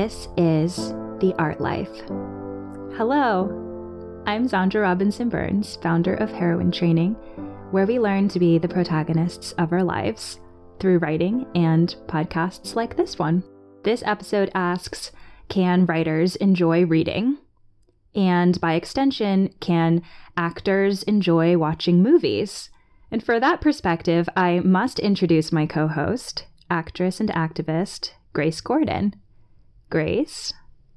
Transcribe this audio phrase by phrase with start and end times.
[0.00, 1.94] This is The Art Life.
[2.96, 7.16] Hello, I'm Xandra Robinson Burns, founder of Heroine Training,
[7.70, 10.40] where we learn to be the protagonists of our lives
[10.78, 13.44] through writing and podcasts like this one.
[13.82, 15.12] This episode asks
[15.50, 17.36] Can writers enjoy reading?
[18.14, 20.00] And by extension, can
[20.34, 22.70] actors enjoy watching movies?
[23.10, 29.14] And for that perspective, I must introduce my co host, actress and activist, Grace Gordon.
[29.90, 30.52] Grace,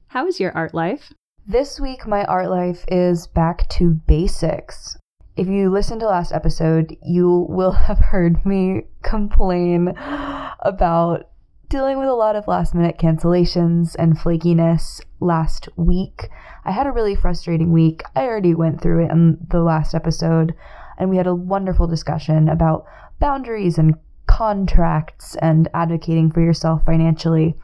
[0.10, 1.12] how is your art life?
[1.48, 4.96] This week, my art life is back to basics.
[5.36, 9.96] If you listened to last episode, you will have heard me complain
[10.60, 11.28] about
[11.70, 16.30] dealing with a lot of last minute cancellations and flakiness last week.
[16.64, 18.04] I had a really frustrating week.
[18.16, 20.54] I already went through it in the last episode,
[21.00, 22.86] and we had a wonderful discussion about
[23.20, 23.96] boundaries and
[24.28, 27.56] contracts and advocating for yourself financially.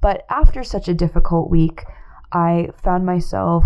[0.00, 1.84] But after such a difficult week,
[2.32, 3.64] I found myself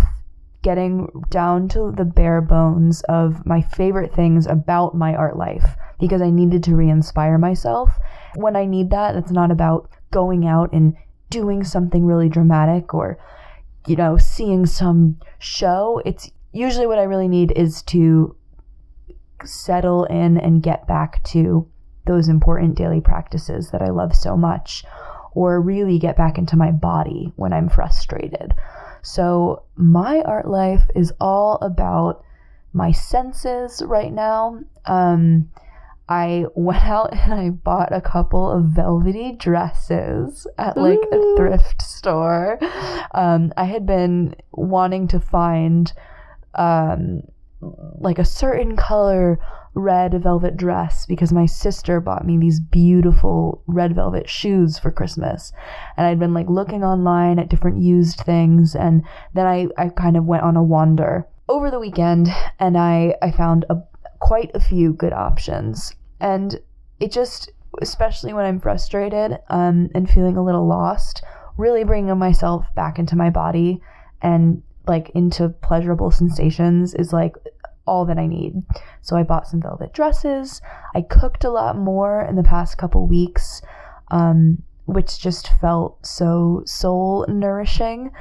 [0.61, 6.21] getting down to the bare bones of my favorite things about my art life because
[6.21, 7.91] I needed to re inspire myself.
[8.35, 10.95] When I need that, it's not about going out and
[11.29, 13.17] doing something really dramatic or,
[13.87, 16.01] you know, seeing some show.
[16.05, 18.35] It's usually what I really need is to
[19.43, 21.67] settle in and get back to
[22.05, 24.83] those important daily practices that I love so much,
[25.35, 28.53] or really get back into my body when I'm frustrated.
[29.01, 32.23] So, my art life is all about
[32.71, 34.59] my senses right now.
[34.85, 35.49] Um,
[36.07, 41.81] I went out and I bought a couple of velvety dresses at like a thrift
[41.81, 42.59] store.
[43.13, 45.91] Um, I had been wanting to find
[46.55, 47.23] um,
[47.99, 49.39] like a certain color
[49.75, 55.51] red velvet dress because my sister bought me these beautiful red velvet shoes for Christmas.
[55.97, 59.03] And I'd been like looking online at different used things and
[59.33, 62.29] then I, I kind of went on a wander over the weekend
[62.59, 63.77] and I, I found a
[64.19, 65.95] quite a few good options.
[66.19, 66.59] And
[66.99, 71.23] it just especially when I'm frustrated um, and feeling a little lost,
[71.57, 73.81] really bringing myself back into my body
[74.21, 77.35] and like into pleasurable sensations is like
[77.85, 78.63] all that I need.
[79.01, 80.61] So I bought some velvet dresses.
[80.95, 83.61] I cooked a lot more in the past couple weeks,
[84.11, 88.11] um, which just felt so soul nourishing.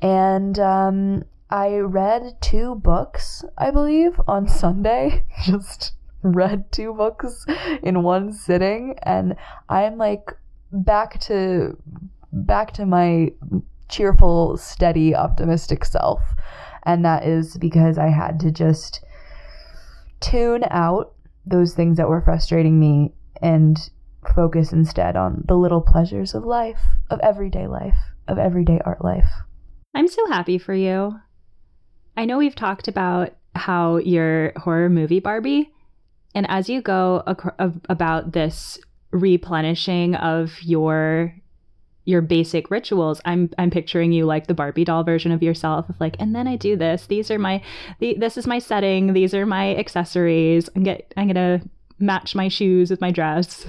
[0.00, 5.24] And um, I read two books, I believe, on Sunday.
[5.44, 5.92] just
[6.22, 7.44] read two books
[7.82, 9.36] in one sitting, and
[9.68, 10.32] I'm like
[10.72, 11.76] back to
[12.32, 13.32] back to my
[13.92, 16.22] cheerful, steady, optimistic self
[16.84, 19.04] and that is because I had to just
[20.20, 21.14] tune out
[21.46, 23.76] those things that were frustrating me and
[24.34, 26.80] focus instead on the little pleasures of life,
[27.10, 27.96] of everyday life,
[28.28, 29.28] of everyday art life.
[29.94, 31.18] I'm so happy for you.
[32.16, 35.70] I know we've talked about how you're horror movie Barbie,
[36.34, 38.78] and as you go ac- about this
[39.10, 41.34] replenishing of your
[42.04, 46.00] your basic rituals i'm i'm picturing you like the barbie doll version of yourself of
[46.00, 47.62] like and then i do this these are my
[48.00, 51.60] the, this is my setting these are my accessories i'm get i'm gonna
[51.98, 53.66] match my shoes with my dress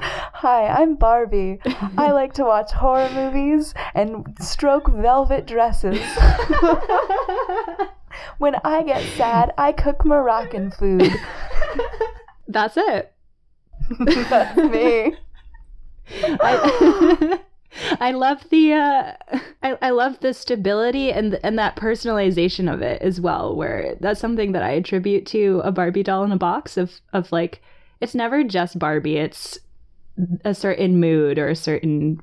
[0.00, 1.58] Hi, I'm Barbie.
[1.96, 5.98] I like to watch horror movies and stroke velvet dresses.
[8.38, 11.12] when I get sad, I cook Moroccan food.
[12.48, 13.12] That's it.
[13.98, 15.16] That's me.
[16.10, 17.40] I,
[18.00, 19.12] I love the uh,
[19.62, 23.54] I, I love the stability and and that personalization of it as well.
[23.54, 27.30] Where that's something that I attribute to a Barbie doll in a box of of
[27.32, 27.60] like
[28.00, 29.18] it's never just Barbie.
[29.18, 29.58] It's
[30.44, 32.20] a certain mood or a certain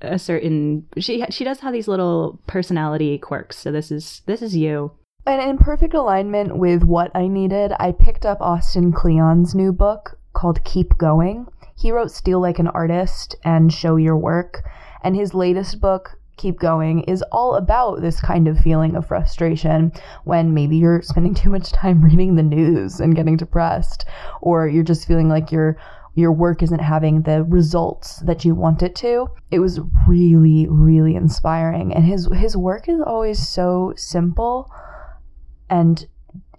[0.00, 3.58] a certain she she does have these little personality quirks.
[3.58, 4.92] So this is this is you.
[5.26, 10.18] And in perfect alignment with what I needed, I picked up Austin Kleon's new book
[10.32, 11.46] called Keep Going
[11.80, 14.68] he wrote Steal Like an Artist and Show Your Work,
[15.02, 19.90] and his latest book, Keep Going, is all about this kind of feeling of frustration
[20.24, 24.04] when maybe you're spending too much time reading the news and getting depressed,
[24.42, 25.78] or you're just feeling like your
[26.14, 29.28] your work isn't having the results that you want it to.
[29.50, 31.94] It was really, really inspiring.
[31.94, 34.70] And his his work is always so simple
[35.70, 36.06] and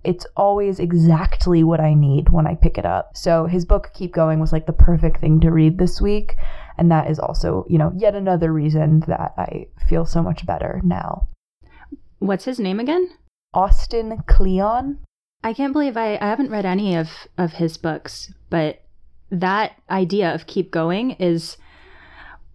[0.04, 3.16] it's always exactly what I need when I pick it up.
[3.16, 6.36] So his book Keep Going was like the perfect thing to read this week,
[6.78, 10.82] and that is also, you know, yet another reason that I feel so much better
[10.84, 11.28] now.
[12.20, 13.10] What's his name again?
[13.54, 15.00] Austin Kleon.
[15.44, 18.84] I can't believe I, I haven't read any of of his books, but
[19.32, 21.58] that idea of keep going is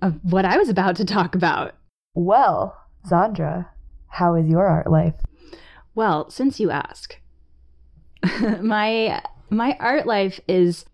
[0.03, 1.75] of what I was about to talk about.
[2.15, 2.77] Well,
[3.09, 3.69] Xandra,
[4.09, 5.15] how is your art life?
[5.95, 7.19] Well, since you ask,
[8.63, 10.85] my my art life is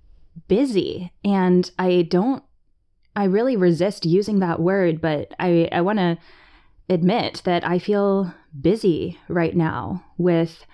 [0.49, 2.43] busy and I don't
[3.15, 6.19] I really resist using that word, but I I want to
[6.89, 10.65] admit that I feel busy right now with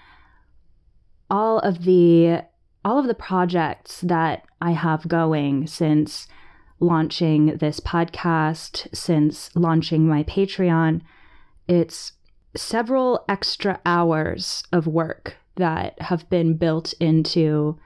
[1.30, 2.44] all of the
[2.84, 6.28] all of the projects that I have going since
[6.80, 11.02] launching this podcast, since launching my Patreon.
[11.66, 12.12] It's
[12.56, 17.78] several extra hours of work that have been built into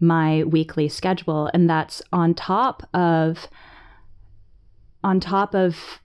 [0.00, 3.48] my weekly schedule and that's on top of
[5.02, 6.00] on top of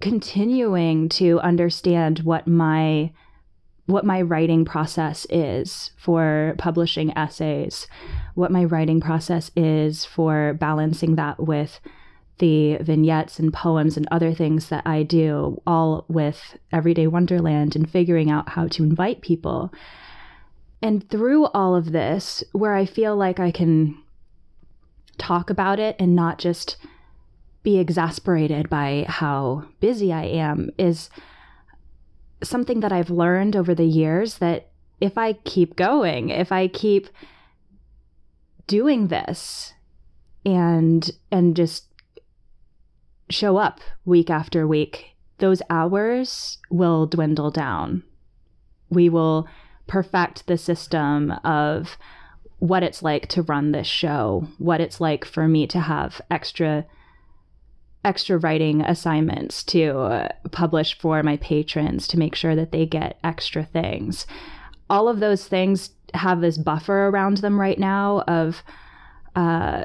[0.00, 3.10] continuing to understand what my
[3.86, 7.86] what my writing process is for publishing essays,
[8.34, 11.80] what my writing process is for balancing that with
[12.38, 17.88] the vignettes and poems and other things that I do, all with Everyday Wonderland and
[17.88, 19.72] figuring out how to invite people.
[20.82, 24.02] And through all of this, where I feel like I can
[25.16, 26.76] talk about it and not just
[27.62, 31.08] be exasperated by how busy I am, is
[32.42, 34.68] something that I've learned over the years that
[35.00, 37.08] if I keep going, if I keep
[38.66, 39.72] doing this
[40.44, 41.86] and and just
[43.30, 48.02] show up week after week, those hours will dwindle down.
[48.90, 49.48] We will
[49.86, 51.96] perfect the system of
[52.58, 56.86] what it's like to run this show, what it's like for me to have extra
[58.04, 63.18] extra writing assignments to uh, publish for my patrons to make sure that they get
[63.24, 64.26] extra things.
[64.90, 68.62] All of those things have this buffer around them right now of
[69.34, 69.84] uh,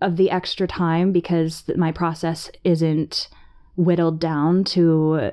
[0.00, 3.28] of the extra time because my process isn't
[3.76, 5.32] whittled down to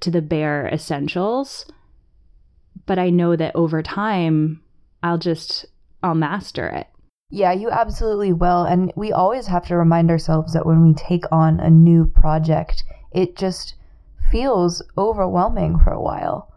[0.00, 1.66] to the bare essentials.
[2.86, 4.62] But I know that over time
[5.02, 5.66] I'll just
[6.02, 6.86] I'll master it.
[7.30, 8.64] Yeah, you absolutely will.
[8.64, 12.82] And we always have to remind ourselves that when we take on a new project,
[13.12, 13.74] it just
[14.30, 16.52] feels overwhelming for a while.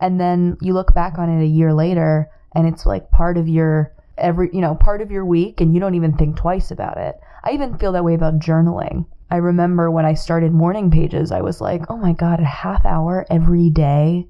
[0.00, 3.48] And then you look back on it a year later and it's like part of
[3.48, 6.98] your every, you know, part of your week and you don't even think twice about
[6.98, 7.18] it.
[7.44, 9.06] I even feel that way about journaling.
[9.30, 12.84] I remember when I started morning pages, I was like, "Oh my god, a half
[12.84, 14.26] hour every day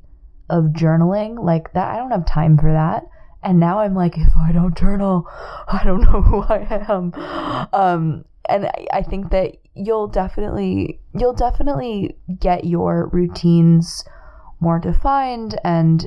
[0.51, 1.43] of journaling?
[1.43, 3.05] Like that I don't have time for that."
[3.43, 5.27] And now I'm like, if I don't journal,
[5.69, 7.13] I don't know who I am.
[7.73, 14.05] Um, and I, I think that you'll definitely you'll definitely get your routines
[14.61, 16.07] more defined and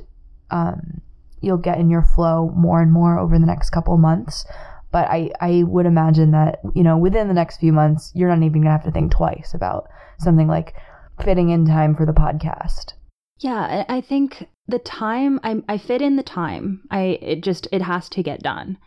[0.50, 1.02] um,
[1.40, 4.46] you'll get in your flow more and more over the next couple months
[4.92, 8.44] but I, I would imagine that you know within the next few months you're not
[8.44, 9.88] even gonna have to think twice about
[10.20, 10.76] something like
[11.24, 12.94] fitting in time for the podcast
[13.42, 16.82] yeah i think the time I, I fit in the time.
[16.90, 18.78] I it just it has to get done.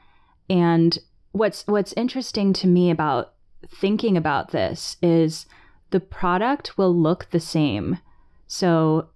[0.50, 0.98] And
[1.32, 3.34] what's what's interesting to me about
[3.68, 5.46] thinking about this is
[5.90, 7.98] the product will look the same.
[8.46, 9.08] So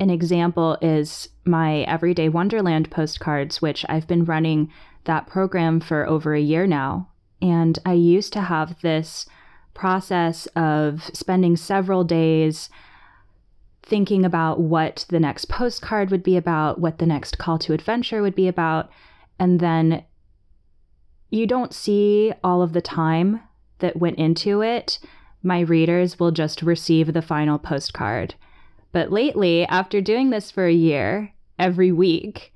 [0.00, 4.70] an example is my everyday wonderland postcards which i've been running
[5.04, 7.08] that program for over a year now.
[7.42, 9.26] And i used to have this
[9.74, 12.68] process of spending several days
[13.88, 18.20] thinking about what the next postcard would be about, what the next call to adventure
[18.22, 18.90] would be about,
[19.38, 20.04] and then
[21.30, 23.40] you don't see all of the time
[23.78, 24.98] that went into it.
[25.42, 28.34] My readers will just receive the final postcard.
[28.92, 32.52] But lately, after doing this for a year, every week,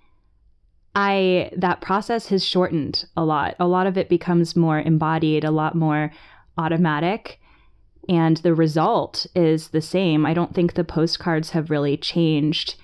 [0.94, 3.54] I that process has shortened a lot.
[3.58, 6.12] A lot of it becomes more embodied, a lot more
[6.58, 7.38] automatic
[8.08, 10.26] and the result is the same.
[10.26, 12.74] I don't think the postcards have really changed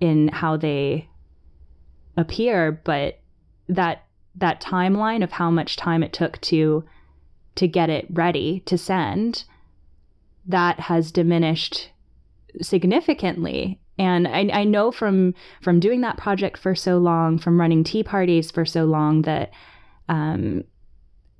[0.00, 1.08] in how they
[2.16, 3.20] appear, but
[3.68, 4.04] that
[4.34, 6.84] that timeline of how much time it took to
[7.54, 9.44] to get it ready to send
[10.46, 11.90] that has diminished
[12.60, 17.82] significantly and I, I know from from doing that project for so long from running
[17.82, 19.50] tea parties for so long that
[20.08, 20.64] um,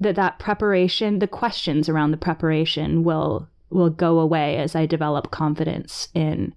[0.00, 5.30] that that preparation, the questions around the preparation will will go away as I develop
[5.30, 6.54] confidence in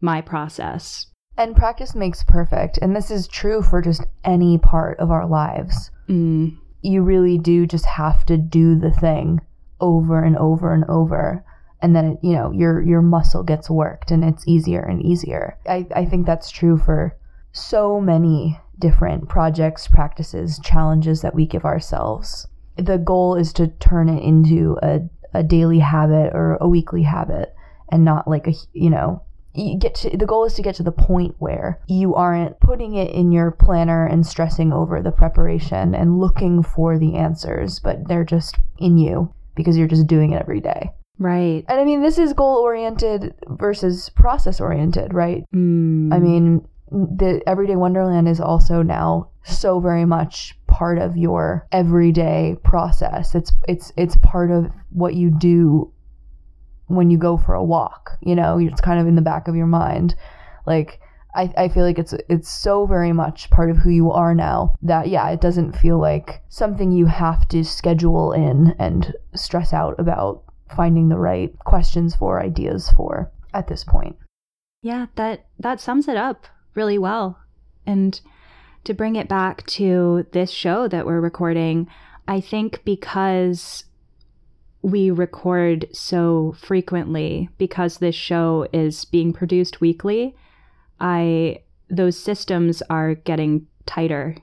[0.00, 1.06] my process.
[1.36, 5.90] And practice makes perfect, and this is true for just any part of our lives.
[6.08, 6.56] Mm.
[6.82, 9.40] You really do just have to do the thing
[9.80, 11.44] over and over and over
[11.82, 15.56] and then it, you know your your muscle gets worked and it's easier and easier.
[15.66, 17.16] I, I think that's true for
[17.52, 22.46] so many different projects, practices, challenges that we give ourselves
[22.80, 25.00] the goal is to turn it into a,
[25.34, 27.54] a daily habit or a weekly habit
[27.90, 29.22] and not like a, you know,
[29.54, 32.94] you get to the goal is to get to the point where you aren't putting
[32.94, 38.06] it in your planner and stressing over the preparation and looking for the answers, but
[38.06, 40.90] they're just in you because you're just doing it every day.
[41.18, 41.64] Right.
[41.68, 45.44] And I mean, this is goal oriented versus process oriented, right?
[45.54, 46.14] Mm.
[46.14, 52.56] I mean, the Everyday Wonderland is also now so very much part of your everyday
[52.64, 53.34] process.
[53.34, 55.92] It's it's it's part of what you do
[56.86, 58.12] when you go for a walk.
[58.22, 60.14] You know, it's kind of in the back of your mind.
[60.66, 61.00] Like
[61.34, 64.74] I, I feel like it's it's so very much part of who you are now
[64.82, 69.98] that yeah, it doesn't feel like something you have to schedule in and stress out
[69.98, 70.42] about
[70.74, 74.16] finding the right questions for, ideas for at this point.
[74.82, 77.38] Yeah, that that sums it up really well.
[77.86, 78.20] And
[78.84, 81.88] to bring it back to this show that we're recording,
[82.26, 83.84] I think because
[84.82, 90.34] we record so frequently because this show is being produced weekly,
[90.98, 94.36] I those systems are getting tighter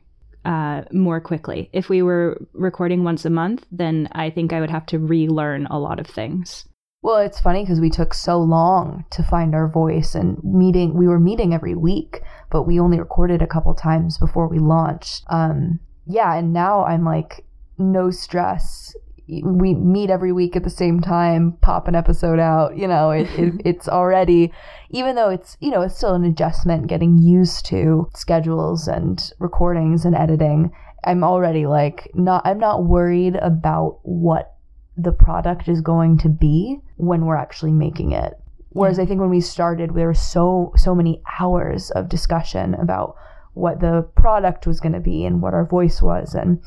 [0.46, 1.70] uh, more quickly.
[1.74, 5.65] If we were recording once a month, then I think I would have to relearn
[5.67, 6.65] a lot of things.
[7.01, 10.94] Well, it's funny because we took so long to find our voice and meeting.
[10.94, 15.24] We were meeting every week, but we only recorded a couple times before we launched.
[15.27, 17.46] Um, yeah, and now I'm like,
[17.77, 18.96] no stress.
[19.27, 22.77] We meet every week at the same time, pop an episode out.
[22.77, 24.54] You know, it, it, it's already,
[24.89, 30.06] even though it's, you know, it's still an adjustment getting used to schedules and recordings
[30.06, 30.72] and editing.
[31.04, 34.56] I'm already like, not, I'm not worried about what
[34.96, 38.34] the product is going to be when we're actually making it.
[38.70, 39.04] Whereas Yeah.
[39.04, 43.16] I think when we started, there were so so many hours of discussion about
[43.54, 46.62] what the product was going to be and what our voice was and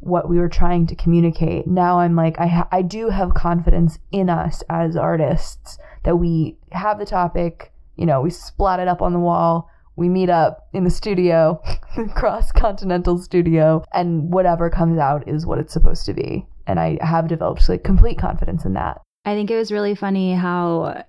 [0.00, 1.66] what we were trying to communicate.
[1.66, 6.56] Now I'm like I ha- I do have confidence in us as artists that we
[6.72, 10.68] have the topic, you know, we splat it up on the wall, we meet up
[10.72, 11.60] in the studio,
[11.96, 16.46] the cross continental studio, and whatever comes out is what it's supposed to be.
[16.66, 19.00] And I have developed like complete confidence in that.
[19.24, 21.04] I think it was really funny how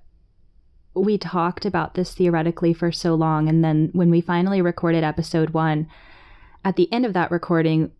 [0.98, 3.48] we talked about this theoretically for so long.
[3.48, 5.88] And then when we finally recorded episode one,
[6.64, 7.92] at the end of that recording,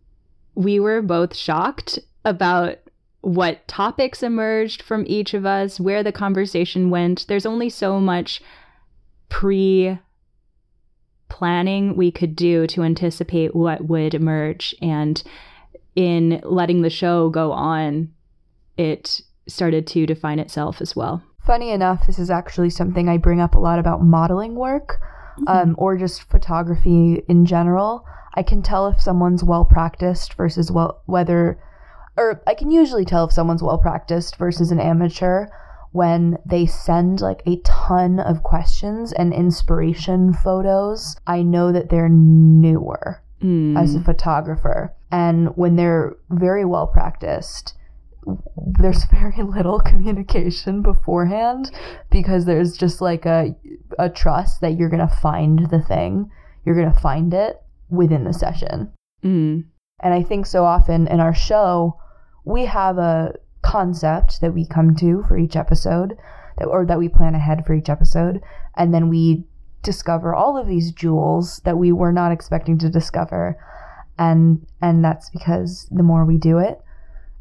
[0.54, 2.78] we were both shocked about
[3.20, 7.26] what topics emerged from each of us, where the conversation went.
[7.28, 8.40] There's only so much
[9.28, 9.98] pre
[11.28, 14.74] planning we could do to anticipate what would emerge.
[14.80, 15.22] And
[15.94, 18.12] in letting the show go on,
[18.76, 21.22] it started to define itself as well.
[21.48, 25.00] Funny enough, this is actually something I bring up a lot about modeling work
[25.46, 28.04] um, or just photography in general.
[28.34, 31.58] I can tell if someone's well practiced versus well whether,
[32.18, 35.46] or I can usually tell if someone's well practiced versus an amateur
[35.92, 41.16] when they send like a ton of questions and inspiration photos.
[41.26, 43.78] I know that they're newer Mm.
[43.80, 44.92] as a photographer.
[45.10, 47.74] And when they're very well practiced,
[48.78, 51.70] there's very little communication beforehand
[52.10, 53.54] because there's just like a
[53.98, 56.30] a trust that you're gonna find the thing,
[56.64, 58.92] you're gonna find it within the session.
[59.24, 59.64] Mm.
[60.00, 61.98] And I think so often in our show,
[62.44, 66.16] we have a concept that we come to for each episode,
[66.58, 68.40] that or that we plan ahead for each episode,
[68.76, 69.44] and then we
[69.82, 73.56] discover all of these jewels that we were not expecting to discover.
[74.18, 76.80] And and that's because the more we do it,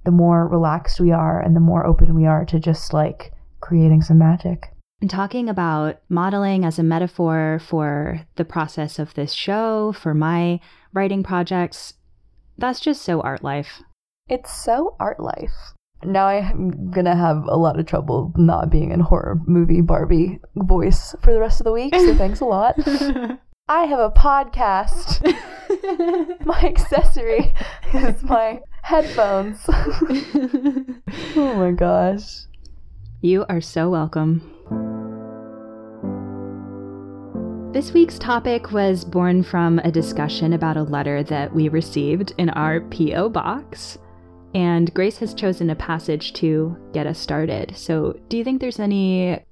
[0.08, 4.02] the more relaxed we are and the more open we are to just like creating
[4.02, 4.68] some magic.
[5.02, 10.62] And talking about modeling as a metaphor for the process of this show, for my
[10.94, 11.96] writing projects,
[12.58, 13.82] that's just so art life.
[14.30, 15.52] It's so art life.
[16.06, 21.16] Now I'm gonna have a lot of trouble not being in horror movie Barbie voice
[21.22, 22.80] for the rest of the week, so thanks a lot.
[23.70, 25.22] I have a podcast.
[26.46, 27.54] My accessory
[27.94, 29.60] is my headphones.
[29.68, 32.46] oh my gosh.
[33.20, 34.42] you are so welcome.
[37.74, 42.50] This week's topic was born from a discussion about a letter that we received in
[42.52, 43.28] our P.O.
[43.28, 43.98] box.
[44.56, 47.76] And Grace has chosen a passage to get us started.
[47.76, 49.44] So, do you think there's any.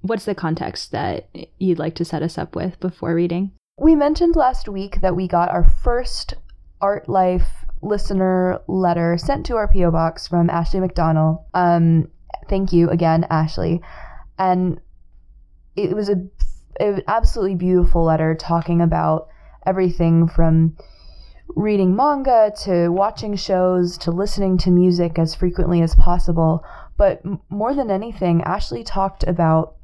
[0.00, 1.28] What's the context that
[1.58, 3.52] you'd like to set us up with before reading?
[3.80, 6.34] We mentioned last week that we got our first
[6.80, 9.90] Art Life listener letter sent to our P.O.
[9.90, 11.38] box from Ashley McDonald.
[11.54, 12.08] Um,
[12.48, 13.80] thank you again, Ashley.
[14.38, 14.80] And
[15.76, 16.16] it was a,
[16.80, 19.28] an absolutely beautiful letter talking about
[19.66, 20.76] everything from
[21.56, 26.64] reading manga to watching shows to listening to music as frequently as possible,
[26.96, 29.76] But more than anything, Ashley talked about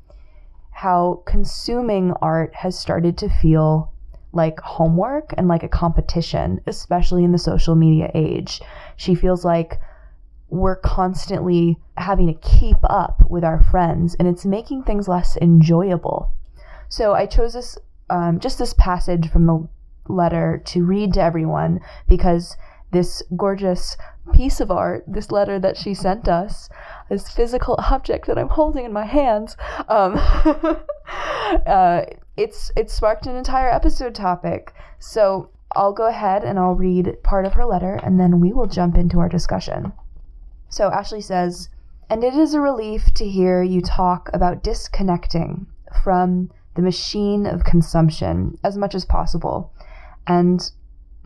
[0.75, 3.93] how consuming art has started to feel
[4.33, 8.61] like homework and like a competition, especially in the social media age.
[8.97, 9.81] She feels like
[10.49, 16.31] we're constantly having to keep up with our friends and it's making things less enjoyable.
[16.89, 17.79] So I chose this,
[18.11, 19.69] um, just this passage from the
[20.09, 22.57] letter to read to everyone because
[22.91, 23.97] this gorgeous
[24.33, 26.69] piece of art, this letter that she sent us,
[27.09, 29.57] this physical object that I'm holding in my hands,
[29.89, 30.15] um,
[31.67, 32.03] uh,
[32.37, 34.75] it's it sparked an entire episode topic.
[34.99, 38.67] So I'll go ahead and I'll read part of her letter, and then we will
[38.67, 39.93] jump into our discussion.
[40.69, 41.69] So Ashley says,
[42.11, 45.67] and it is a relief to hear you talk about disconnecting
[46.03, 49.73] from the machine of consumption as much as possible
[50.27, 50.71] and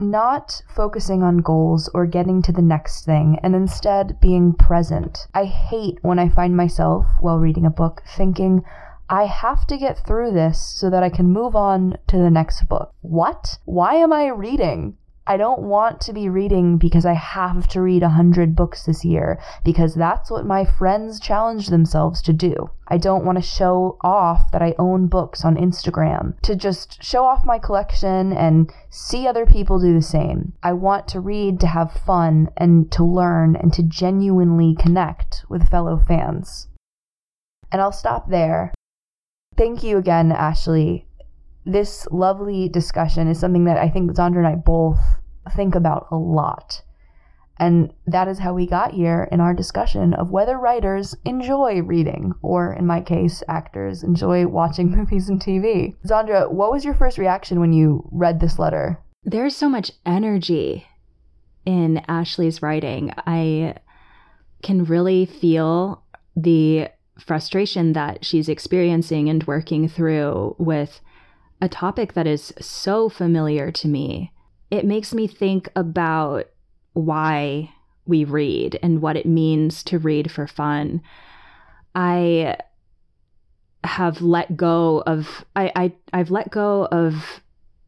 [0.00, 5.26] not focusing on goals or getting to the next thing and instead being present.
[5.35, 8.62] I hate when I find myself, while reading a book, thinking,
[9.11, 12.69] I have to get through this so that I can move on to the next
[12.69, 12.93] book.
[13.00, 13.59] What?
[13.64, 14.97] Why am I reading?
[15.31, 19.05] I don't want to be reading because I have to read a hundred books this
[19.05, 22.71] year because that's what my friends challenge themselves to do.
[22.89, 27.27] I don't want to show off that I own books on Instagram to just show
[27.27, 30.55] off my collection and see other people do the same.
[30.63, 35.69] I want to read to have fun and to learn and to genuinely connect with
[35.69, 36.69] fellow fans.
[37.71, 38.73] And I'll stop there.
[39.59, 41.08] Thank you again, Ashley,
[41.69, 44.99] this lovely discussion is something that I think Xandra and I both
[45.55, 46.83] think about a lot.
[47.61, 52.33] And that is how we got here in our discussion of whether writers enjoy reading,
[52.41, 55.97] or in my case, actors enjoy watching movies and TV.
[56.07, 58.99] Xandra, what was your first reaction when you read this letter?
[59.25, 60.87] There's so much energy
[61.66, 63.12] in Ashley's writing.
[63.27, 63.75] I
[64.62, 66.88] can really feel the
[67.19, 71.01] frustration that she's experiencing and working through with
[71.61, 74.33] a topic that is so familiar to me.
[74.71, 76.47] It makes me think about
[76.92, 77.73] why
[78.07, 81.03] we read and what it means to read for fun.
[81.94, 82.57] I
[83.85, 87.40] have let go of I, I I've let go of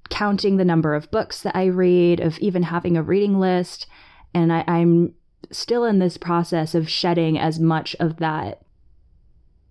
[0.08, 3.86] counting the number of books that I read, of even having a reading list,
[4.34, 5.14] and I, I'm
[5.50, 8.62] still in this process of shedding as much of that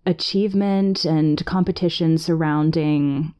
[0.05, 3.33] achievement and competition surrounding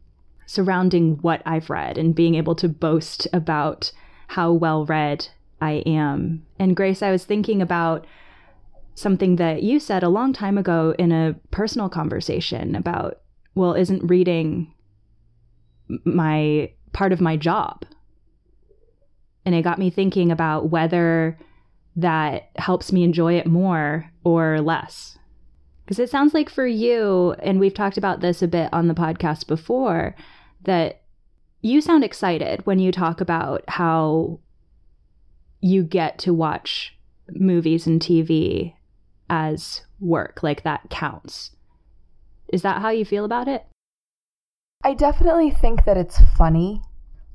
[0.50, 3.92] surrounding what I've read and being able to boast about
[4.30, 5.28] how well read
[5.62, 6.44] I am.
[6.58, 8.08] And Grace, I was thinking about
[8.96, 13.20] something that you said a long time ago in a personal conversation about,
[13.54, 14.74] well, isn't reading
[16.04, 17.86] my part of my job?
[19.46, 21.38] And it got me thinking about whether
[21.96, 25.16] that helps me enjoy it more or less.
[25.86, 28.96] Because it sounds like for you, and we've talked about this a bit on the
[28.96, 30.16] podcast before,
[30.64, 31.02] that
[31.62, 34.40] you sound excited when you talk about how
[35.62, 36.98] you get to watch
[37.32, 38.76] movies and TV
[39.30, 41.52] as work, like that counts.
[42.52, 43.66] Is that how you feel about it?
[44.84, 46.82] I definitely think that it's funny.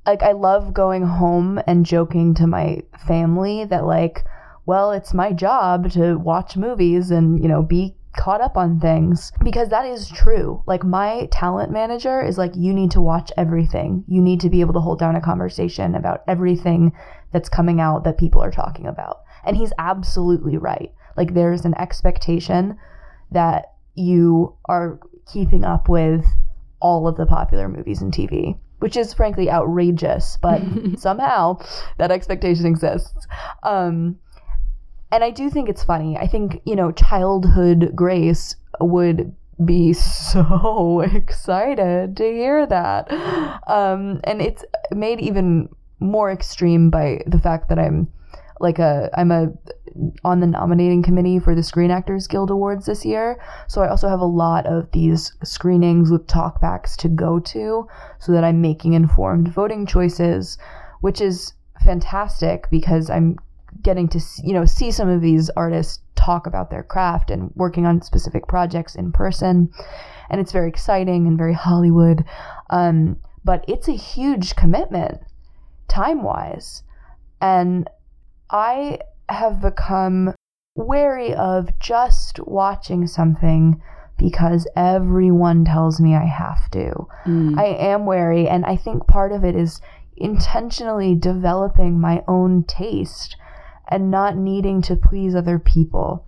[0.07, 4.25] Like, I love going home and joking to my family that, like,
[4.67, 9.33] well, it's my job to watch movies and, you know, be caught up on things
[9.43, 10.63] because that is true.
[10.67, 14.05] Like my talent manager is like you need to watch everything.
[14.09, 16.93] You need to be able to hold down a conversation about everything
[17.33, 19.23] that's coming out that people are talking about.
[19.45, 20.93] And he's absolutely right.
[21.17, 22.79] Like there's an expectation
[23.31, 24.99] that you are
[25.33, 26.25] keeping up with
[26.81, 30.61] all of the popular movies and TV, which is frankly outrageous, but
[30.97, 31.59] somehow
[31.99, 33.27] that expectation exists.
[33.63, 34.19] Um,
[35.13, 36.17] and I do think it's funny.
[36.17, 43.13] I think, you know, childhood Grace would be so excited to hear that.
[43.67, 45.69] Um, and it's made even
[46.01, 48.09] more extreme by the fact that I'm
[48.61, 49.53] like a I'm a
[50.25, 53.41] on the nominating committee for the Screen Actors Guild Awards this year.
[53.69, 57.87] So I also have a lot of these screenings with talkbacks to go to
[58.19, 60.59] so that I'm making informed voting choices,
[61.01, 61.53] which is
[61.85, 63.39] fantastic because I'm
[63.85, 67.87] getting to you know see some of these artists talk about their craft and working
[67.87, 69.71] on specific projects in person.
[70.31, 72.25] And it's very exciting and very hollywood.
[72.71, 75.21] Um, but it's a huge commitment
[75.89, 76.83] time wise
[77.41, 77.89] and
[78.51, 80.35] i have become
[80.75, 83.81] wary of just watching something
[84.19, 87.07] because everyone tells me i have to.
[87.27, 87.59] Mm.
[87.59, 89.81] i am wary and i think part of it is
[90.17, 93.37] intentionally developing my own taste
[93.89, 96.27] and not needing to please other people.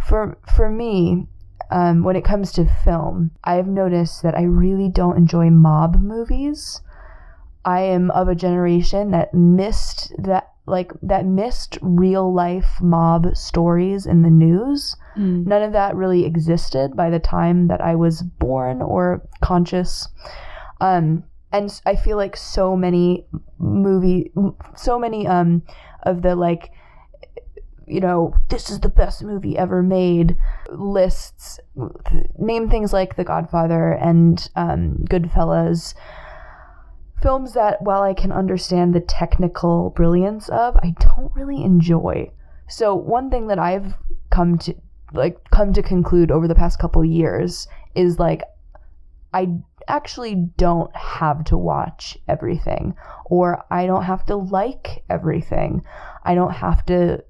[0.00, 1.26] for for me,
[1.70, 6.82] um, when it comes to film, I've noticed that I really don't enjoy mob movies.
[7.64, 14.06] I am of a generation that missed that like that missed real life mob stories
[14.06, 14.96] in the news.
[15.16, 15.46] Mm.
[15.46, 20.08] None of that really existed by the time that I was born or conscious.
[20.80, 23.26] Um, and I feel like so many
[23.58, 24.32] movie,
[24.76, 25.62] so many um
[26.02, 26.70] of the like,
[27.86, 30.36] you know, this is the best movie ever made
[30.70, 31.60] lists
[32.38, 35.94] name things like The Godfather and um, Goodfellas.
[37.22, 42.30] Films that, while I can understand the technical brilliance of, I don't really enjoy.
[42.68, 43.94] So one thing that I've
[44.30, 44.74] come to
[45.12, 48.42] like come to conclude over the past couple years is like
[49.32, 49.48] I
[49.88, 52.94] actually don't have to watch everything
[53.26, 55.84] or I don't have to like everything.
[56.24, 57.22] I don't have to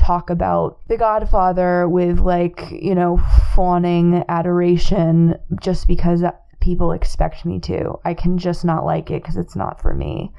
[0.00, 3.18] talk about The Godfather with like, you know,
[3.54, 6.22] fawning adoration just because
[6.60, 7.98] people expect me to.
[8.04, 10.32] I can just not like it because it's not for me.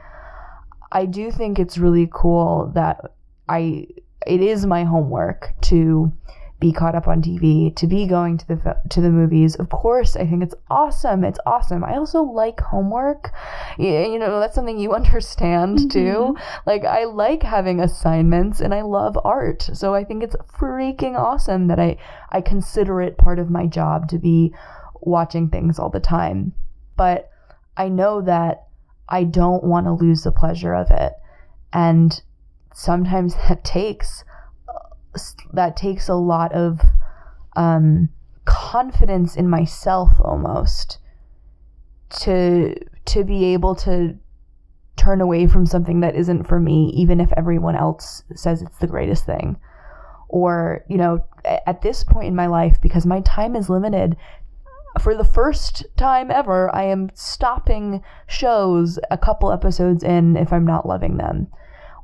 [0.92, 3.14] I do think it's really cool that
[3.48, 3.88] I
[4.28, 6.12] it is my homework to
[6.62, 9.56] be caught up on TV, to be going to the to the movies.
[9.56, 11.24] Of course, I think it's awesome.
[11.26, 11.84] It's awesome.
[11.84, 13.32] I also like homework.
[13.80, 15.88] You know, that's something you understand mm-hmm.
[15.90, 16.38] too.
[16.66, 19.72] Like I like having assignments and I love art.
[19.74, 21.98] So I think it's freaking awesome that I
[22.30, 24.54] I consider it part of my job to be
[25.02, 26.54] watching things all the time.
[26.96, 27.32] But
[27.76, 28.68] I know that
[29.10, 31.14] I don't want to lose the pleasure of it.
[31.74, 32.22] And
[32.72, 34.24] sometimes that takes
[35.54, 36.82] that takes a lot of
[37.56, 38.10] um,
[38.46, 41.00] confidence in myself almost
[42.10, 44.18] to to be able to
[44.96, 48.88] turn away from something that isn't for me even if everyone else says it's the
[48.88, 49.58] greatest thing.
[50.30, 54.16] Or you know at this point in my life because my time is limited
[55.00, 60.66] for the first time ever i am stopping shows a couple episodes in if i'm
[60.66, 61.48] not loving them.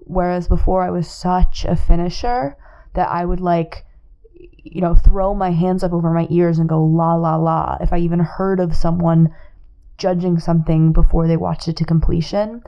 [0.01, 2.57] Whereas before i was such a finisher
[2.97, 3.85] that I would like,
[4.33, 7.93] you know, throw my hands up over my ears and go la la la if
[7.93, 9.33] I even heard of someone
[9.99, 12.63] judging something before they watched it to completion.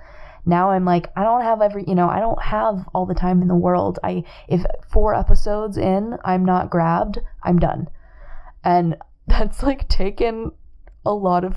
[0.45, 3.41] Now I'm like, I don't have every, you know, I don't have all the time
[3.41, 3.97] in the world.
[4.03, 7.89] I if four episodes in, I'm not grabbed, I'm done.
[8.63, 10.51] And that's like taken
[11.05, 11.55] a lot of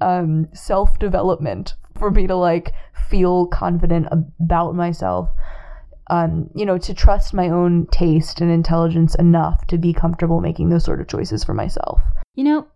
[0.00, 2.72] um self-development for me to like
[3.10, 5.28] feel confident about myself
[6.08, 10.68] um, you know, to trust my own taste and intelligence enough to be comfortable making
[10.68, 12.00] those sort of choices for myself.
[12.34, 12.66] You know,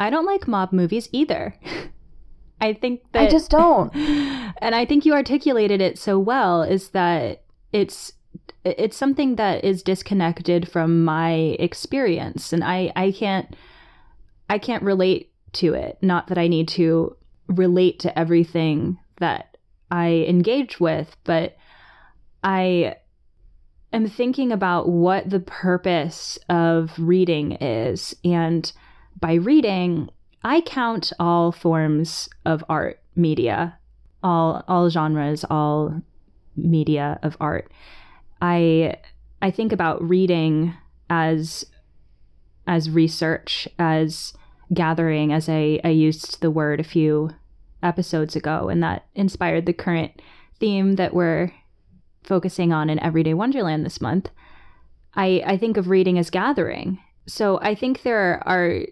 [0.00, 1.54] I don't like mob movies either.
[2.60, 3.94] I think that I just don't.
[3.96, 7.42] and I think you articulated it so well is that
[7.72, 8.12] it's
[8.64, 13.56] it's something that is disconnected from my experience and I I can't
[14.48, 15.98] I can't relate to it.
[16.02, 17.16] Not that I need to
[17.48, 19.56] relate to everything that
[19.90, 21.56] I engage with, but
[22.42, 22.96] I
[23.92, 28.14] am thinking about what the purpose of reading is.
[28.24, 28.70] And
[29.20, 30.10] by reading,
[30.42, 33.78] I count all forms of art media,
[34.22, 36.02] all all genres, all
[36.56, 37.70] media of art.
[38.40, 38.96] I
[39.40, 40.74] I think about reading
[41.10, 41.66] as
[42.66, 44.34] as research, as
[44.72, 47.30] gathering, as I, I used the word a few
[47.82, 50.22] episodes ago, and that inspired the current
[50.58, 51.52] theme that we're
[52.24, 54.30] focusing on in Everyday Wonderland this month,
[55.14, 56.98] I, I think of reading as gathering.
[57.26, 58.82] So I think there are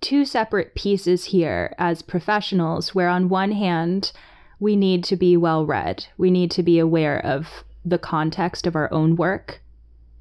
[0.00, 4.12] two separate pieces here as professionals, where on one hand,
[4.58, 6.06] we need to be well read.
[6.18, 9.60] We need to be aware of the context of our own work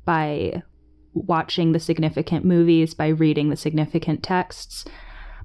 [0.06, 0.64] by
[1.14, 4.86] watching the significant movies, by reading the significant texts.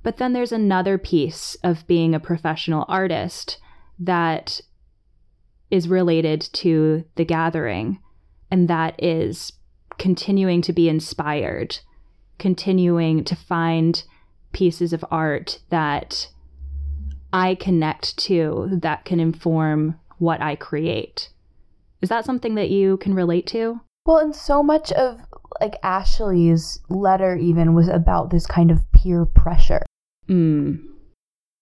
[0.02, 3.59] But then there's another piece of being a professional artist
[3.98, 4.61] that
[5.70, 8.00] is related to the gathering,
[8.50, 9.52] and that is
[9.98, 11.79] continuing to be inspired,
[12.38, 14.05] continuing to find
[14.52, 16.29] pieces of art that
[17.33, 21.31] I connect to that can inform what I create.
[22.00, 23.81] Is that something that you can relate to?
[24.07, 25.20] Well, and so much of
[25.61, 29.85] like Ashley's letter even was about this kind of peer pressure.
[30.29, 30.83] Mm.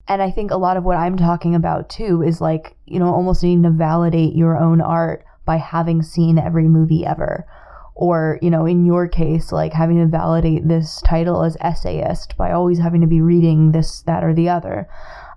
[0.06, 3.12] And I think a lot of what I'm talking about too is like, you know,
[3.12, 7.46] almost needing to validate your own art by having seen every movie ever.
[7.94, 12.50] Or, you know, in your case, like having to validate this title as essayist by
[12.50, 14.88] always having to be reading this, that, or the other.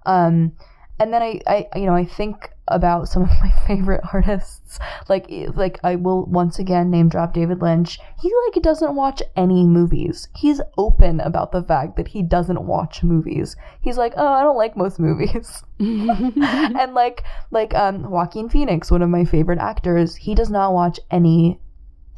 [0.06, 0.54] Um,
[1.00, 4.80] and then I, I, you know, I think about some of my favorite artists.
[5.08, 8.00] Like like I will once again name drop David Lynch.
[8.22, 10.28] He like doesn't watch any movies.
[10.36, 13.56] He's open about the fact that he doesn't watch movies.
[13.82, 19.02] He's like, "Oh, I don't like most movies." and like like um Joaquin Phoenix, one
[19.02, 21.60] of my favorite actors, he does not watch any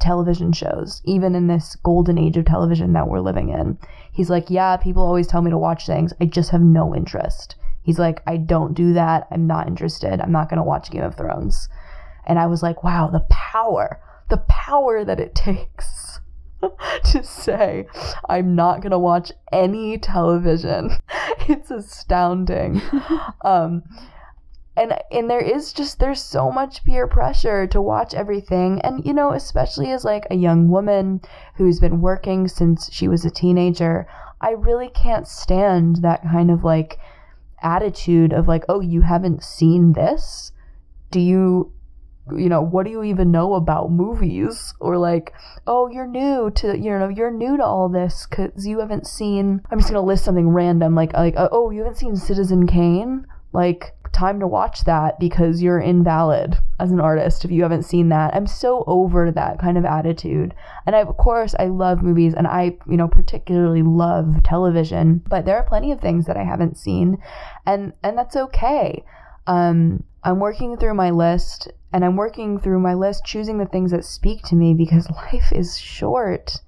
[0.00, 3.78] television shows, even in this golden age of television that we're living in.
[4.10, 6.12] He's like, "Yeah, people always tell me to watch things.
[6.20, 7.54] I just have no interest."
[7.90, 9.26] He's like, I don't do that.
[9.32, 10.20] I'm not interested.
[10.20, 11.68] I'm not going to watch Game of Thrones.
[12.24, 16.20] And I was like, wow, the power, the power that it takes
[17.06, 17.88] to say,
[18.28, 20.90] I'm not going to watch any television.
[21.48, 22.80] It's astounding.
[23.44, 23.82] um,
[24.76, 29.12] and and there is just there's so much peer pressure to watch everything and you
[29.12, 31.20] know especially as like a young woman
[31.56, 34.06] who's been working since she was a teenager
[34.40, 37.00] i really can't stand that kind of like
[37.62, 40.52] attitude of like, oh, you haven't seen this?
[41.10, 41.72] Do you,
[42.36, 44.74] you know, what do you even know about movies?
[44.80, 45.32] Or like,
[45.66, 49.62] oh, you're new to, you know, you're new to all this because you haven't seen.
[49.70, 53.94] I'm just gonna list something random, like, like, oh, you haven't seen Citizen Kane, like
[54.12, 58.34] time to watch that because you're invalid as an artist if you haven't seen that.
[58.34, 60.54] I'm so over that kind of attitude.
[60.86, 65.44] And I, of course, I love movies and I, you know, particularly love television, but
[65.44, 67.18] there are plenty of things that I haven't seen
[67.66, 69.04] and and that's okay.
[69.46, 73.90] Um I'm working through my list and I'm working through my list choosing the things
[73.90, 76.60] that speak to me because life is short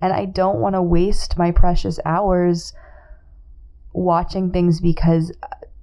[0.00, 2.72] and I don't want to waste my precious hours
[3.92, 5.32] watching things because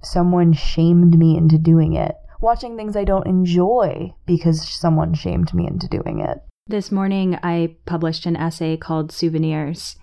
[0.06, 2.14] someone shamed me into doing it.
[2.40, 6.38] Watching things I don't enjoy because someone shamed me into doing it.
[6.66, 9.96] This morning, I published an essay called Souvenirs,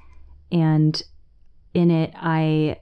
[0.52, 1.02] and
[1.74, 2.78] in it, I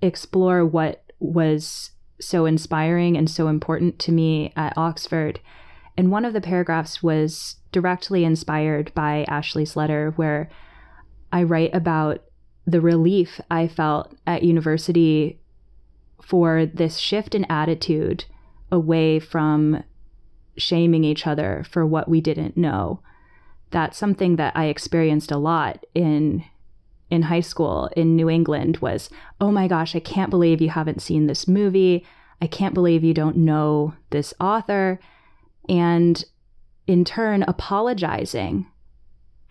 [0.00, 5.40] explore what was so inspiring and so important to me at Oxford.
[5.96, 10.48] And one of the paragraphs was directly inspired by Ashley's letter, where
[11.32, 12.24] I write about
[12.66, 15.40] the relief I felt at university
[16.28, 18.26] for this shift in attitude
[18.70, 19.82] away from
[20.58, 23.00] shaming each other for what we didn't know.
[23.70, 26.44] That's something that I experienced a lot in
[27.08, 29.08] in high school in New England was,
[29.40, 32.04] "Oh my gosh, I can't believe you haven't seen this movie.
[32.42, 35.00] I can't believe you don't know this author."
[35.66, 36.22] And
[36.86, 38.66] in turn apologizing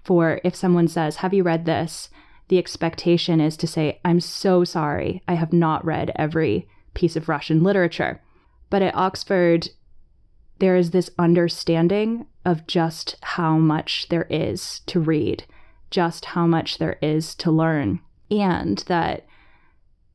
[0.04, 2.12] for if someone says, "Have you read this?"
[2.50, 7.30] The expectation is to say, I'm so sorry, I have not read every piece of
[7.30, 8.22] Russian literature.
[8.70, 9.70] But at Oxford,
[10.60, 15.46] there is this understanding of just how much there is to read,
[15.92, 18.00] just how much there is to learn,
[18.32, 19.26] and that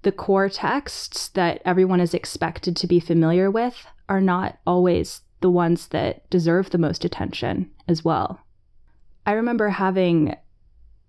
[0.03, 5.51] the core texts that everyone is expected to be familiar with are not always the
[5.51, 8.41] ones that deserve the most attention as well.
[9.25, 10.35] I remember having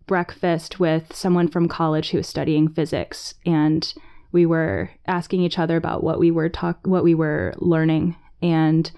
[0.05, 3.93] breakfast with someone from college who was studying physics and
[4.31, 8.91] we were asking each other about what we were talk what we were learning and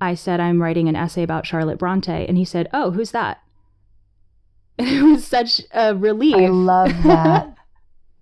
[0.00, 3.40] I said I'm writing an essay about Charlotte Bronte and he said, "Oh, who's that?"
[4.78, 6.34] And it was such a relief.
[6.34, 7.54] I love that.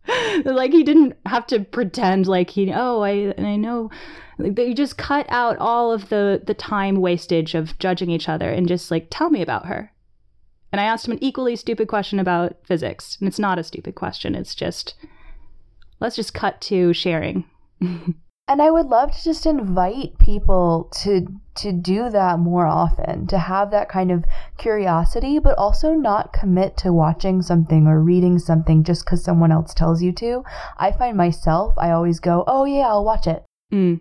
[0.45, 3.91] like he didn't have to pretend like he oh I and I know
[4.39, 8.51] like they just cut out all of the the time wastage of judging each other
[8.51, 9.92] and just like tell me about her
[10.73, 13.19] and I asked him an equally stupid question about physics.
[13.21, 14.95] And it's not a stupid question, it's just
[16.01, 17.45] let's just cut to sharing.
[17.81, 23.39] and I would love to just invite people to to do that more often, to
[23.39, 24.25] have that kind of
[24.57, 29.75] curiosity, but also not commit to watching something or reading something just because someone else
[29.75, 30.45] tells you to.
[30.79, 33.45] I find myself, I always go, oh yeah, I'll watch it.
[33.73, 34.01] Mm.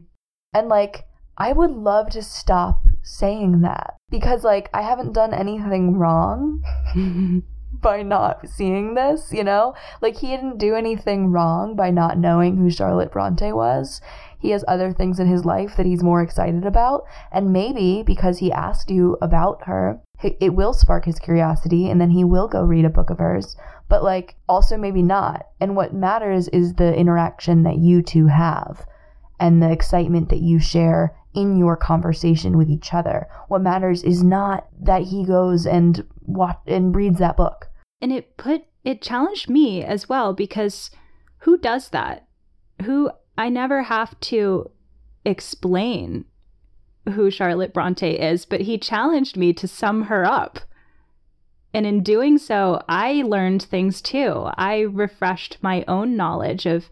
[0.53, 1.05] And like,
[1.38, 6.62] I would love to stop saying that because like I haven't done anything wrong
[7.82, 9.74] by not seeing this, you know?
[10.02, 14.02] Like he didn't do anything wrong by not knowing who Charlotte Bronte was.
[14.40, 18.40] He has other things in his life that he's more excited about, and maybe because
[18.40, 22.64] he asked you about her, it will spark his curiosity and then he will go
[22.64, 23.56] read a book of hers.
[23.88, 25.48] But like also maybe not.
[25.60, 28.86] And what matters is the interaction that you two have
[29.40, 33.28] and the excitement that you share in your conversation with each other.
[33.48, 37.70] What matters is not that he goes and watch and reads that book.
[38.02, 40.91] And it put it challenged me as well because
[41.39, 42.28] who does that?
[42.84, 44.72] Who I never have to
[45.24, 46.26] explain
[47.13, 50.60] who Charlotte Bronte is, but he challenged me to sum her up.
[51.74, 54.50] And in doing so, I learned things too.
[54.58, 56.89] I refreshed my own knowledge of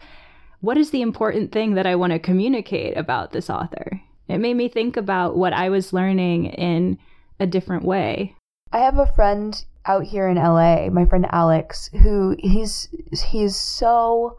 [0.62, 4.02] what is the important thing that I want to communicate about this author?
[4.30, 7.00] It made me think about what I was learning in
[7.40, 8.36] a different way.
[8.72, 12.88] I have a friend out here in LA, my friend Alex, who he's
[13.30, 14.38] he's so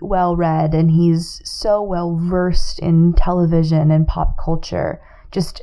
[0.00, 5.02] well read and he's so well versed in television and pop culture.
[5.32, 5.60] Just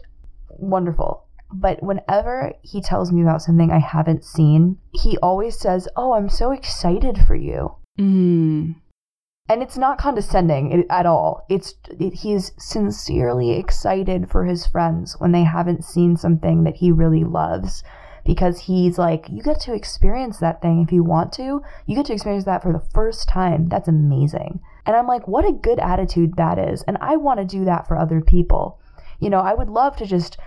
[0.49, 1.25] wonderful.
[1.53, 6.29] But whenever he tells me about something I haven't seen, he always says, Oh, I'm
[6.29, 7.75] so excited for you.
[7.99, 8.75] Mm.
[9.51, 11.45] And it's not condescending at all.
[11.49, 16.89] It's it, he's sincerely excited for his friends when they haven't seen something that he
[16.89, 17.83] really loves
[18.25, 21.61] because he's like, you get to experience that thing if you want to.
[21.85, 23.67] You get to experience that for the first time.
[23.67, 24.61] That's amazing.
[24.85, 26.83] And I'm like, what a good attitude that is.
[26.83, 28.79] And I want to do that for other people.
[29.19, 30.37] You know, I would love to just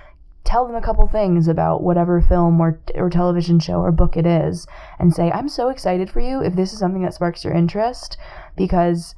[0.45, 4.27] tell them a couple things about whatever film or, or television show or book it
[4.27, 4.67] is
[4.99, 8.19] and say, I'm so excited for you if this is something that sparks your interest
[8.57, 9.15] because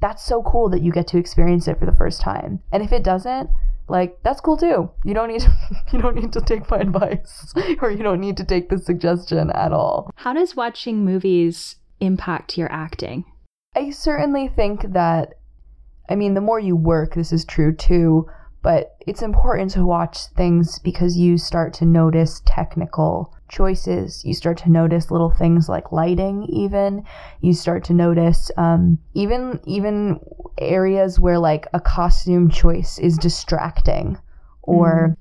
[0.00, 2.60] that's so cool that you get to experience it for the first time.
[2.70, 3.50] And if it doesn't,
[3.88, 4.90] like that's cool too.
[5.04, 5.52] You don't need to,
[5.92, 9.50] you don't need to take my advice or you don't need to take the suggestion
[9.50, 10.10] at all.
[10.16, 13.24] How does watching movies impact your acting?
[13.74, 15.34] I certainly think that
[16.08, 18.28] I mean the more you work this is true too,
[18.62, 24.24] but it's important to watch things because you start to notice technical choices.
[24.24, 27.04] You start to notice little things like lighting, even.
[27.40, 30.20] You start to notice um, even even
[30.58, 34.18] areas where like a costume choice is distracting
[34.62, 35.16] or mm.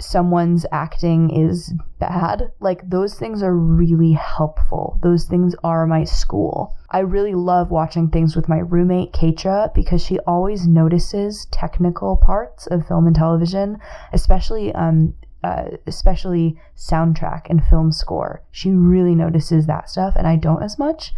[0.00, 2.52] Someone's acting is bad.
[2.60, 4.98] Like those things are really helpful.
[5.02, 6.76] Those things are my school.
[6.90, 12.66] I really love watching things with my roommate Keitra because she always notices technical parts
[12.66, 13.78] of film and television,
[14.12, 18.42] especially um, uh, especially soundtrack and film score.
[18.50, 21.12] She really notices that stuff, and I don't as much.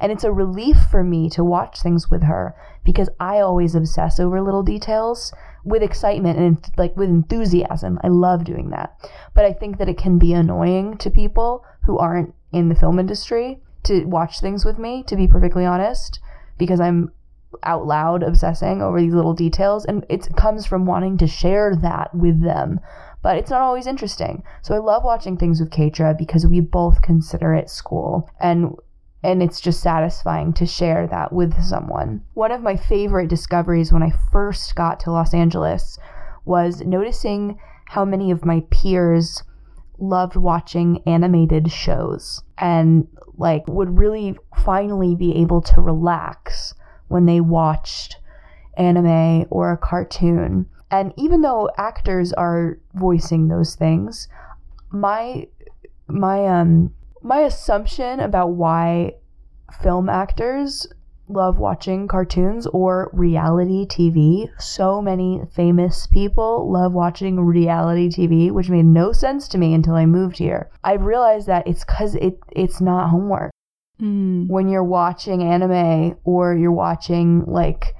[0.00, 4.18] And it's a relief for me to watch things with her because I always obsess
[4.20, 5.32] over little details
[5.66, 7.98] with excitement and like with enthusiasm.
[8.02, 8.96] I love doing that.
[9.34, 12.98] But I think that it can be annoying to people who aren't in the film
[12.98, 16.20] industry to watch things with me, to be perfectly honest,
[16.56, 17.12] because I'm
[17.62, 22.14] out loud obsessing over these little details and it comes from wanting to share that
[22.14, 22.80] with them
[23.22, 27.00] but it's not always interesting so i love watching things with Keitra because we both
[27.00, 28.74] consider it school and
[29.26, 34.02] and it's just satisfying to share that with someone one of my favorite discoveries when
[34.02, 35.98] i first got to los angeles
[36.44, 39.42] was noticing how many of my peers
[39.98, 43.06] loved watching animated shows and
[43.38, 46.74] like would really finally be able to relax
[47.08, 48.18] when they watched
[48.76, 50.66] anime or a cartoon.
[50.90, 54.28] And even though actors are voicing those things,
[54.90, 55.48] my
[56.08, 56.92] my um
[57.26, 59.12] my assumption about why
[59.82, 60.86] film actors
[61.28, 64.48] love watching cartoons or reality TV.
[64.60, 69.94] So many famous people love watching reality TV, which made no sense to me until
[69.94, 70.70] I moved here.
[70.84, 73.50] I realized that it's cuz it it's not homework.
[74.00, 74.48] Mm.
[74.48, 77.96] When you're watching anime or you're watching like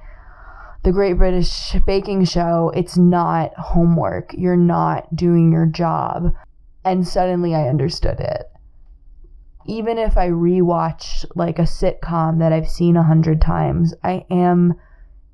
[0.83, 4.33] the Great British Baking Show, it's not homework.
[4.37, 6.31] You're not doing your job.
[6.85, 8.49] And suddenly I understood it.
[9.67, 14.75] Even if I rewatch like a sitcom that I've seen a hundred times, I am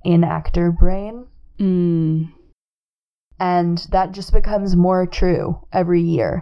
[0.04, 1.28] in actor brain.
[1.60, 2.32] Mm.
[3.39, 6.41] And that just becomes more true every year.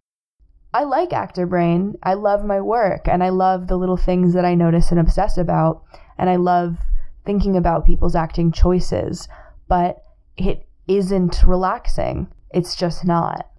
[0.73, 1.95] I like actor brain.
[2.01, 5.37] I love my work and I love the little things that I notice and obsess
[5.37, 5.83] about.
[6.17, 6.77] And I love
[7.25, 9.27] thinking about people's acting choices,
[9.67, 10.03] but
[10.37, 12.27] it isn't relaxing.
[12.51, 13.49] It's just not.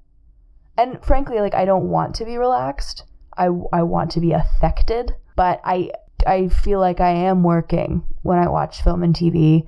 [0.77, 3.05] And frankly, like I don't want to be relaxed.
[3.37, 5.91] I, I want to be affected, but I
[6.27, 9.67] I feel like I am working when I watch film and TV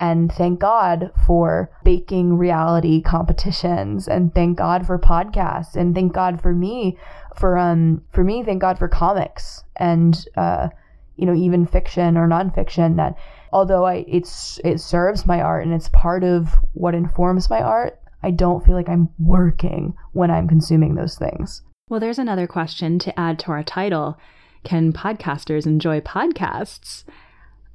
[0.00, 6.40] and thank God for baking reality competitions and thank God for podcasts and thank God
[6.40, 6.98] for me
[7.36, 10.68] for um for me thank God for comics and uh
[11.16, 13.16] you know even fiction or nonfiction that
[13.52, 18.00] although I it's it serves my art and it's part of what informs my art
[18.24, 21.62] I don't feel like I'm working when I'm consuming those things.
[21.92, 24.18] Well, there's another question to add to our title.
[24.64, 27.04] Can podcasters enjoy podcasts?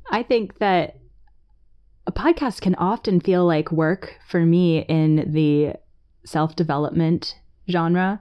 [0.09, 0.97] I think that
[2.07, 5.75] a podcast can often feel like work for me in the
[6.25, 7.37] self development
[7.69, 8.19] genre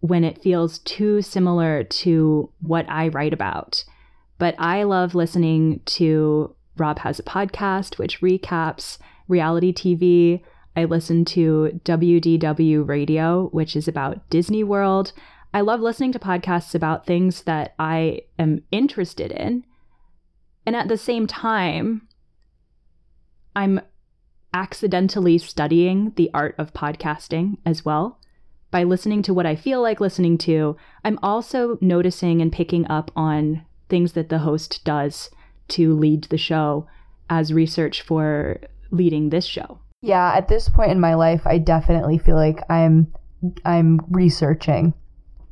[0.00, 3.84] when it feels too similar to what I write about.
[4.38, 8.96] But I love listening to Rob Has a Podcast, which recaps
[9.28, 10.42] reality TV.
[10.76, 15.12] I listen to WDW Radio, which is about Disney World.
[15.54, 19.64] I love listening to podcasts about things that I am interested in
[20.66, 22.08] And at the same time,
[23.54, 23.80] I'm
[24.52, 28.18] accidentally studying the art of podcasting as well.
[28.70, 33.10] By listening to what I feel like listening to, I'm also noticing and picking up
[33.14, 35.30] on things that the host does
[35.68, 36.88] to lead the show
[37.30, 38.60] as research for
[38.90, 39.78] leading this show.
[40.02, 43.12] Yeah, at this point in my life, I definitely feel like I'm
[43.64, 44.94] I'm researching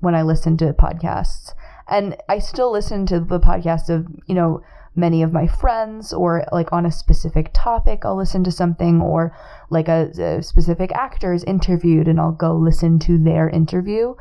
[0.01, 1.55] when I listen to podcasts.
[1.89, 4.63] And I still listen to the podcast of, you know,
[4.97, 9.37] many of my friends or like on a specific topic I'll listen to something or
[9.69, 14.15] like a, a specific actor is interviewed and I'll go listen to their interview.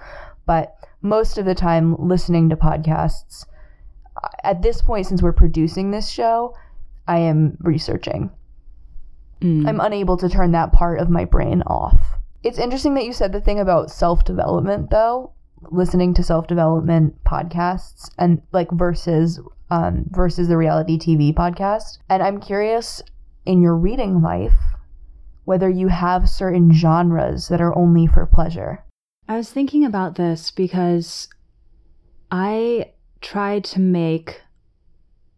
[0.45, 3.45] But most of the time listening to podcasts
[4.43, 6.55] at this point since we're producing this show,
[7.07, 8.31] I am researching.
[9.43, 9.67] Mm.
[9.67, 11.97] I'm unable to turn that part of my brain off.
[12.43, 15.33] It's interesting that you said the thing about self development, though,
[15.69, 21.97] listening to self development podcasts and like versus um, versus the reality TV podcast.
[22.09, 23.01] And I'm curious
[23.45, 24.55] in your reading life
[25.43, 28.85] whether you have certain genres that are only for pleasure.
[29.27, 31.27] I was thinking about this because
[32.31, 34.41] I tried to make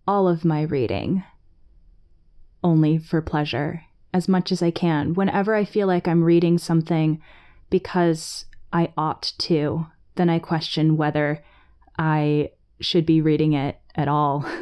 [0.07, 1.23] all of my reading
[2.63, 3.81] only for pleasure
[4.15, 5.13] as much as I can.
[5.13, 7.21] Whenever I feel like I'm reading something
[7.69, 11.43] because I ought to, then I question whether
[11.99, 14.49] I should be reading it at all.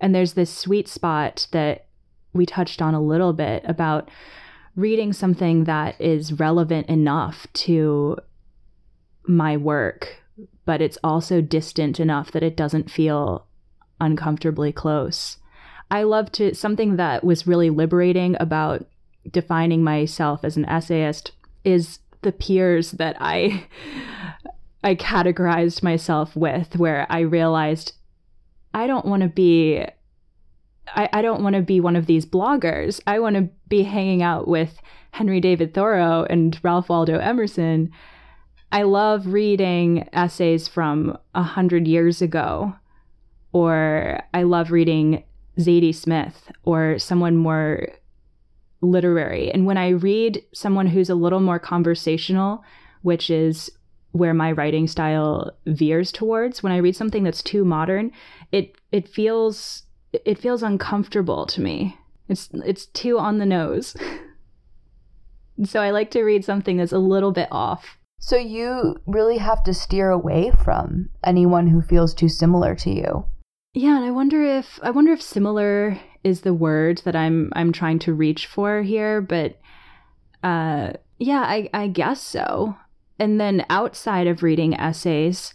[0.00, 1.86] And there's this sweet spot that
[2.32, 4.08] we touched on a little bit about
[4.76, 8.16] reading something that is relevant enough to
[9.26, 10.22] my work,
[10.64, 13.48] but it's also distant enough that it doesn't feel
[14.00, 15.38] uncomfortably close.
[15.90, 18.86] I love to something that was really liberating about
[19.30, 21.32] defining myself as an essayist
[21.64, 23.66] is the peers that I
[24.82, 27.92] I categorized myself with where I realized
[28.72, 29.84] I don't want to be
[30.94, 33.00] I, I don't want to be one of these bloggers.
[33.06, 34.80] I want to be hanging out with
[35.10, 37.90] Henry David Thoreau and Ralph Waldo Emerson.
[38.70, 42.74] I love reading essays from a hundred years ago,
[43.52, 45.24] or I love reading
[45.58, 47.88] Zadie Smith or someone more
[48.80, 49.50] literary.
[49.50, 52.62] And when I read someone who's a little more conversational,
[53.02, 53.70] which is
[54.12, 58.12] where my writing style veers towards, when I read something that's too modern,
[58.52, 59.82] it it feels
[60.12, 61.98] it feels uncomfortable to me.
[62.28, 63.96] It's it's too on the nose.
[65.64, 67.98] so I like to read something that's a little bit off.
[68.20, 73.24] So you really have to steer away from anyone who feels too similar to you.
[73.74, 77.72] Yeah, and I wonder if I wonder if similar is the word that I'm I'm
[77.72, 79.58] trying to reach for here, but
[80.42, 82.76] uh yeah, I I guess so.
[83.18, 85.54] And then outside of reading essays,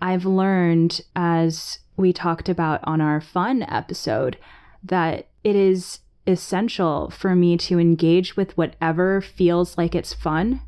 [0.00, 4.38] I've learned as we talked about on our fun episode
[4.82, 10.62] that it is essential for me to engage with whatever feels like it's fun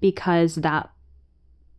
[0.00, 0.90] because that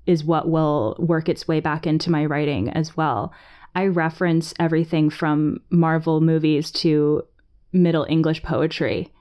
[0.05, 3.33] is what will work its way back into my writing as well.
[3.77, 7.21] I reference everything from Marvel movies to
[7.71, 9.13] Middle English poetry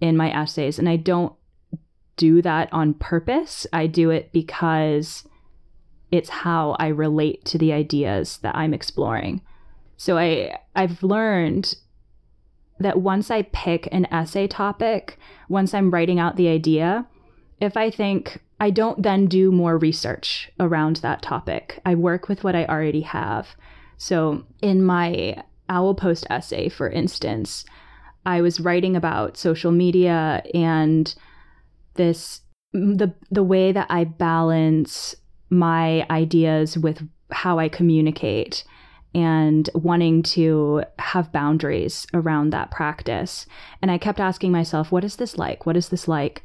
[0.00, 0.80] in my essays.
[0.80, 1.32] And I don't
[2.16, 3.68] do that on purpose.
[3.72, 5.22] I do it because
[6.10, 9.42] it's how I relate to the ideas that I'm exploring.
[9.96, 11.76] So I I've learned
[12.80, 17.06] that once I pick an essay topic, once I'm writing out the idea,
[17.60, 21.80] if I think I don't then do more research around that topic.
[21.86, 23.54] I work with what I already have.
[23.96, 27.64] So, in my Owl Post essay, for instance,
[28.26, 31.14] I was writing about social media and
[31.94, 32.40] this
[32.72, 35.14] the the way that I balance
[35.50, 38.64] my ideas with how I communicate
[39.14, 43.46] and wanting to have boundaries around that practice.
[43.80, 45.66] And I kept asking myself, what is this like?
[45.66, 46.42] What is this like?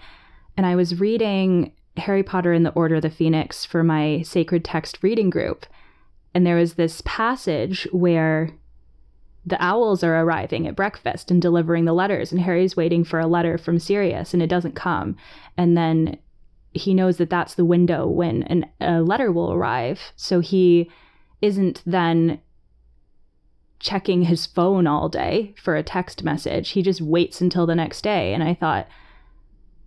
[0.56, 4.64] And I was reading Harry Potter and the Order of the Phoenix for my sacred
[4.64, 5.66] text reading group.
[6.34, 8.52] And there is this passage where
[9.46, 13.28] the owls are arriving at breakfast and delivering the letters, and Harry's waiting for a
[13.28, 15.16] letter from Sirius, and it doesn't come.
[15.58, 16.18] And then
[16.72, 20.00] he knows that that's the window when an, a letter will arrive.
[20.16, 20.92] So he
[21.42, 22.42] isn't then
[23.80, 26.72] checking his phone all day for a text message.
[26.72, 28.34] He just waits until the next day.
[28.34, 28.88] And I thought,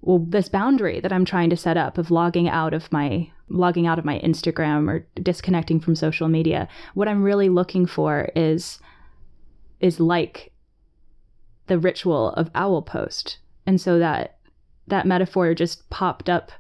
[0.03, 3.87] well, this boundary that I'm trying to set up of logging out of my logging
[3.87, 8.79] out of my Instagram or disconnecting from social media, what I'm really looking for is
[9.81, 10.53] is like
[11.69, 13.39] the ritual of owl post.
[13.67, 14.39] And so that
[14.89, 16.51] that metaphor just popped up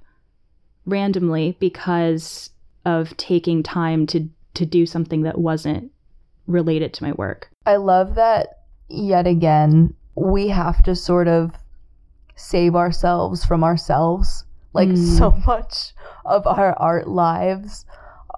[0.87, 2.51] randomly because
[2.85, 5.91] of taking time to to do something that wasn't
[6.47, 7.51] related to my work.
[7.67, 11.53] I love that yet again, we have to sort of
[12.43, 14.45] save ourselves from ourselves.
[14.73, 15.19] Like Mm.
[15.19, 17.85] so much of our art lives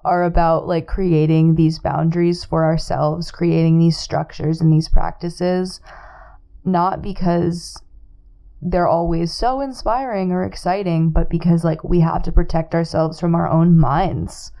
[0.03, 5.81] are about like creating these boundaries for ourselves, creating these structures and these practices,
[6.63, 7.81] not because
[8.61, 13.33] they're always so inspiring or exciting, but because like we have to protect ourselves from
[13.33, 14.51] our own minds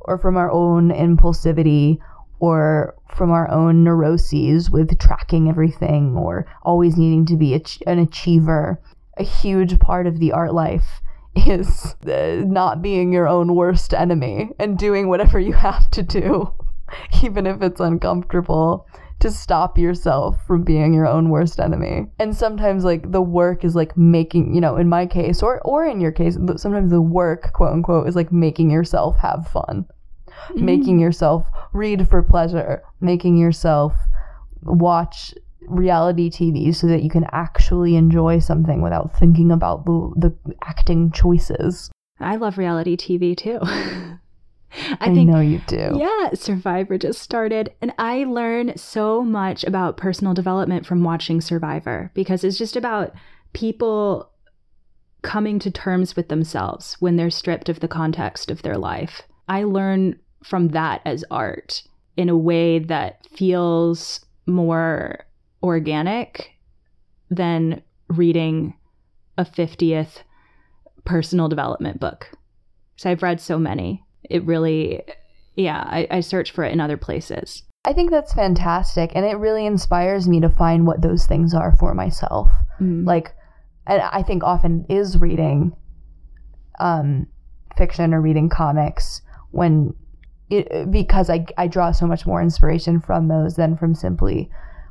[0.00, 1.98] or from our own impulsivity
[2.40, 7.54] or from our own neuroses with tracking everything or always needing to be
[7.86, 8.80] an achiever.
[9.18, 11.02] A huge part of the art life
[11.36, 16.52] is uh, not being your own worst enemy and doing whatever you have to do,
[17.22, 18.86] even if it's uncomfortable,
[19.18, 22.06] to stop yourself from being your own worst enemy.
[22.18, 25.84] And sometimes, like, the work is like making, you know, in my case, or, or
[25.84, 29.84] in your case, sometimes the work, quote unquote, is like making yourself have fun
[30.54, 31.02] making mm.
[31.02, 33.94] yourself read for pleasure, making yourself
[34.62, 40.54] watch reality TV so that you can actually enjoy something without thinking about the, the
[40.64, 41.90] acting choices.
[42.18, 43.58] I love reality TV too.
[44.72, 45.96] I, I, think know you do.
[45.96, 47.72] Yeah, Survivor just started.
[47.80, 53.12] And I learn so much about personal development from watching Survivor because it's just about
[53.52, 54.30] people
[55.22, 59.22] coming to terms with themselves when they're stripped of the context of their life.
[59.48, 61.82] I learn from that as art
[62.16, 65.24] in a way that feels more
[65.62, 66.52] organic
[67.30, 68.74] than reading
[69.38, 70.22] a 50th
[71.04, 72.30] personal development book.
[72.96, 75.02] So I've read so many it really
[75.56, 79.12] yeah I, I search for it in other places I think that's fantastic.
[79.14, 82.50] And it really inspires me to find what those things are for myself.
[82.78, 83.06] Mm.
[83.06, 83.34] Like,
[83.86, 85.74] and I think often is reading
[86.78, 87.26] um,
[87.78, 89.94] fiction or reading comics when
[90.50, 94.50] it, because I, I draw so much more inspiration from those than from simply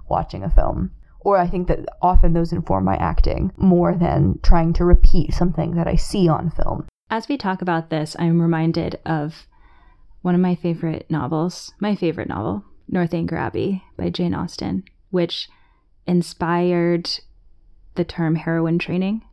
[0.09, 0.91] watching a film.
[1.21, 5.75] Or I think that often those inform my acting more than trying to repeat something
[5.75, 6.87] that I see on film.
[7.11, 9.47] as we talk about this i'm reminded of
[10.21, 15.49] one of my favorite novels my favorite novel northanger abbey by jane austen which
[16.05, 17.09] inspired
[17.95, 19.23] the term heroine training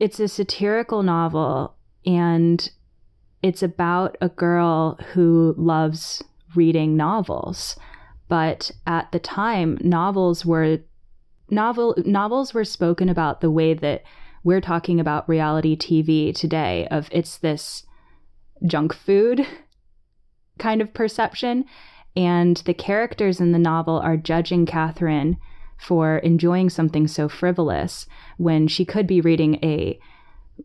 [0.00, 2.70] it's a satirical novel and
[3.46, 6.20] it's about a girl who loves
[6.56, 7.76] reading novels
[8.28, 10.78] but at the time novels were
[11.48, 14.02] novel novels were spoken about the way that
[14.42, 17.84] we're talking about reality TV today of it's this
[18.66, 19.46] junk food
[20.58, 21.64] kind of perception
[22.16, 25.36] and the characters in the novel are judging Catherine
[25.78, 28.06] for enjoying something so frivolous
[28.38, 30.00] when she could be reading a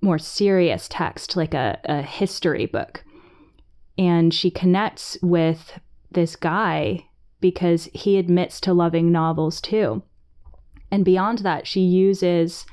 [0.01, 3.03] more serious text like a, a history book
[3.97, 5.79] and she connects with
[6.11, 7.05] this guy
[7.39, 10.01] because he admits to loving novels too
[10.91, 12.65] and beyond that she uses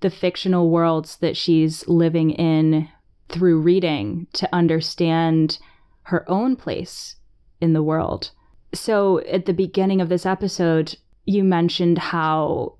[0.00, 2.88] the fictional worlds that she's living in
[3.28, 5.58] through reading to understand
[6.02, 7.16] her own place
[7.60, 8.30] in the world.
[8.72, 12.74] So, at the beginning of this episode, you mentioned how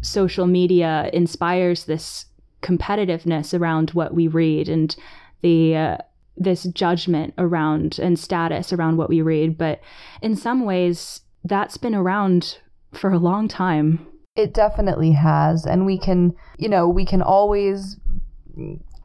[0.00, 2.26] social media inspires this
[2.64, 4.96] competitiveness around what we read and
[5.42, 5.96] the uh,
[6.36, 9.80] this judgment around and status around what we read, but
[10.20, 12.58] in some ways that's been around
[12.92, 14.06] for a long time.
[14.34, 15.64] It definitely has.
[15.64, 17.96] And we can, you know, we can always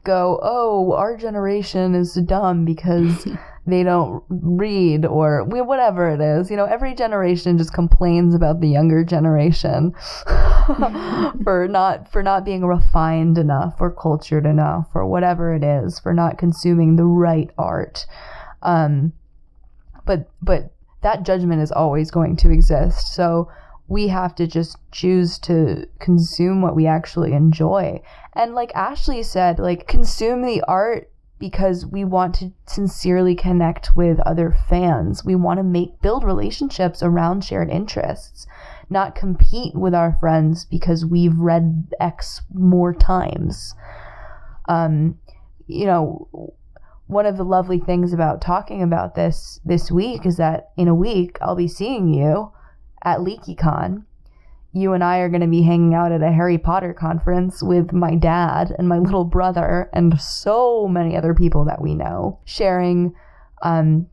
[0.04, 3.28] go, oh, our generation is dumb because
[3.66, 6.50] they don't read or whatever it is.
[6.50, 9.92] You know, every generation just complains about the younger generation
[11.44, 16.14] for not for not being refined enough or cultured enough or whatever it is, for
[16.14, 18.06] not consuming the right art.
[18.62, 19.12] Um
[20.06, 23.14] but but that judgment is always going to exist.
[23.14, 23.48] So
[23.88, 28.00] we have to just choose to consume what we actually enjoy.
[28.34, 34.20] And like Ashley said, like consume the art because we want to sincerely connect with
[34.20, 35.24] other fans.
[35.24, 38.46] We want to make build relationships around shared interests,
[38.90, 43.74] not compete with our friends because we've read X more times.
[44.68, 45.18] Um,
[45.66, 46.52] you know,
[47.06, 50.94] one of the lovely things about talking about this this week is that in a
[50.94, 52.52] week I'll be seeing you
[53.02, 54.04] at LeakyCon.
[54.72, 57.92] You and I are going to be hanging out at a Harry Potter conference with
[57.92, 63.14] my dad and my little brother and so many other people that we know, sharing
[63.62, 64.06] um,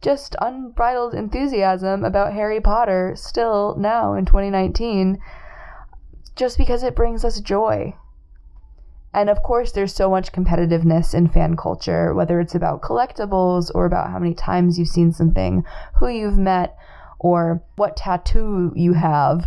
[0.00, 5.18] just unbridled enthusiasm about Harry Potter still now in 2019,
[6.36, 7.92] just because it brings us joy.
[9.12, 13.86] And of course, there's so much competitiveness in fan culture, whether it's about collectibles or
[13.86, 15.64] about how many times you've seen something,
[15.98, 16.76] who you've met,
[17.18, 19.46] or what tattoo you have.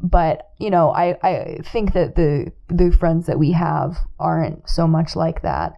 [0.00, 4.86] But, you know, I, I think that the the friends that we have aren't so
[4.86, 5.74] much like that.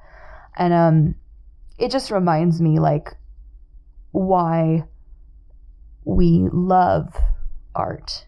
[0.56, 1.14] And um
[1.78, 3.14] it just reminds me like
[4.10, 4.84] why
[6.04, 7.14] we love
[7.74, 8.26] art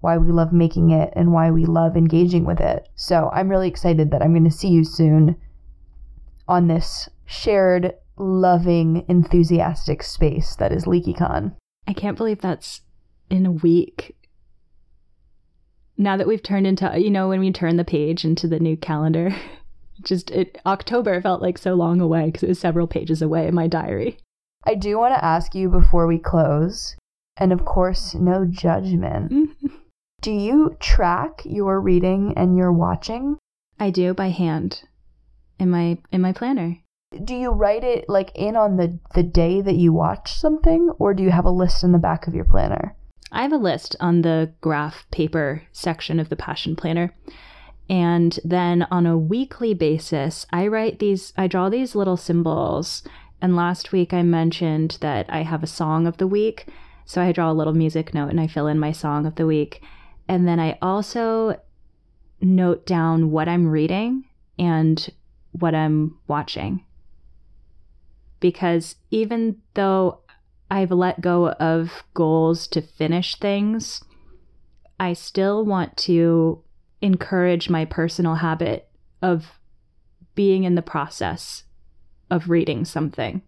[0.00, 2.88] why we love making it and why we love engaging with it.
[2.94, 5.36] So I'm really excited that I'm going to see you soon
[6.46, 11.54] on this shared, loving, enthusiastic space that is LeakyCon.
[11.86, 12.82] I can't believe that's
[13.28, 14.16] in a week.
[15.98, 18.76] Now that we've turned into, you know, when we turn the page into the new
[18.76, 19.34] calendar,
[20.02, 23.54] just it, October felt like so long away because it was several pages away in
[23.54, 24.18] my diary.
[24.64, 26.96] I do want to ask you before we close,
[27.36, 29.50] and of course, no judgment.
[30.20, 33.38] Do you track your reading and your watching?
[33.78, 34.82] I do by hand
[35.60, 36.78] in my in my planner.
[37.24, 41.14] Do you write it like in on the the day that you watch something or
[41.14, 42.96] do you have a list in the back of your planner?
[43.30, 47.14] I have a list on the graph paper section of the passion planner.
[47.90, 53.02] And then on a weekly basis, I write these I draw these little symbols.
[53.40, 56.66] And last week I mentioned that I have a song of the week.
[57.04, 59.46] So I draw a little music note and I fill in my song of the
[59.46, 59.82] week.
[60.28, 61.58] And then I also
[62.40, 64.24] note down what I'm reading
[64.58, 65.08] and
[65.52, 66.84] what I'm watching.
[68.40, 70.20] Because even though
[70.70, 74.02] I've let go of goals to finish things,
[75.00, 76.62] I still want to
[77.00, 78.88] encourage my personal habit
[79.22, 79.58] of
[80.34, 81.64] being in the process
[82.30, 83.42] of reading something.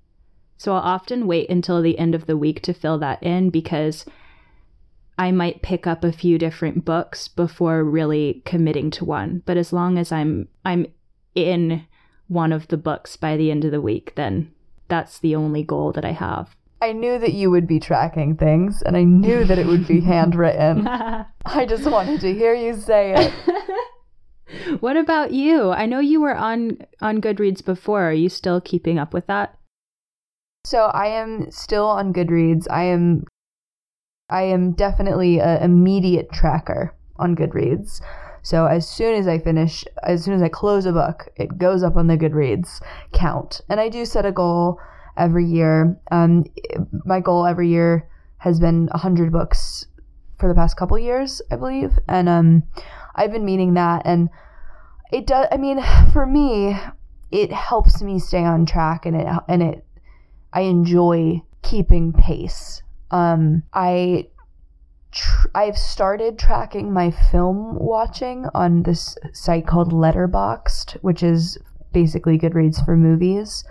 [0.57, 4.05] So I'll often wait until the end of the week to fill that in because
[5.19, 9.43] I might pick up a few different books before really committing to one.
[9.45, 10.87] But as long as I'm I'm
[11.35, 11.87] in
[12.29, 14.53] one of the books by the end of the week, then
[14.89, 16.57] that's the only goal that I have.
[16.83, 20.01] I knew that you would be tracking things and I knew that it would be
[20.13, 20.87] handwritten.
[21.45, 24.81] I just wanted to hear you say it.
[24.81, 25.71] what about you?
[25.71, 28.03] I know you were on on Goodreads before.
[28.03, 29.59] Are you still keeping up with that?
[30.65, 32.67] So I am still on Goodreads.
[32.71, 33.25] I am
[34.31, 38.01] I am definitely an immediate tracker on Goodreads.
[38.43, 41.83] So as soon as I finish, as soon as I close a book, it goes
[41.83, 42.81] up on the Goodreads
[43.13, 43.61] count.
[43.69, 44.79] And I do set a goal
[45.17, 45.99] every year.
[46.11, 46.45] Um,
[47.05, 48.09] my goal every year
[48.39, 49.87] has been 100 books
[50.39, 51.99] for the past couple years, I believe.
[52.09, 52.63] And um,
[53.15, 54.03] I've been meeting that.
[54.05, 54.31] And
[55.13, 55.83] it does, I mean,
[56.13, 56.79] for me,
[57.31, 59.85] it helps me stay on track and it, and it,
[60.53, 64.29] I enjoy keeping pace um, I
[65.13, 71.59] tr- I've started tracking my film watching on this site called Letterboxd, which is
[71.93, 73.65] basically Goodreads for movies.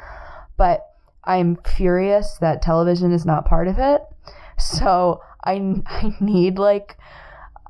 [0.58, 0.89] But
[1.30, 4.02] I'm furious that television is not part of it.
[4.58, 5.54] So I,
[5.86, 6.98] I need like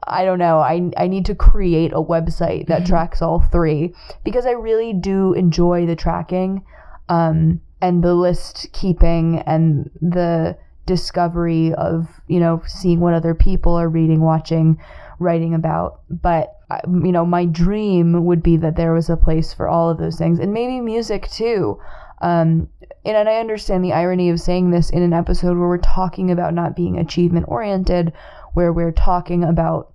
[0.08, 0.60] I don't know.
[0.60, 3.94] I I need to create a website that tracks all three
[4.24, 6.64] because I really do enjoy the tracking
[7.10, 13.76] um, and the list keeping and the discovery of, you know, seeing what other people
[13.76, 14.76] are reading, watching,
[15.20, 16.02] writing about.
[16.10, 16.56] But,
[16.88, 20.18] you know, my dream would be that there was a place for all of those
[20.18, 21.80] things and maybe music too.
[22.22, 22.68] Um,
[23.06, 26.54] and, I understand the irony of saying this in an episode where we're talking about
[26.54, 28.12] not being achievement oriented,
[28.54, 29.94] where we're talking about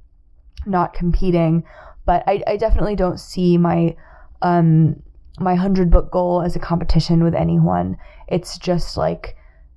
[0.66, 1.64] not competing.
[2.06, 3.96] But I, I definitely don't see my
[4.42, 5.02] um,
[5.38, 7.96] my hundred book goal as a competition with anyone.
[8.28, 9.36] It's just like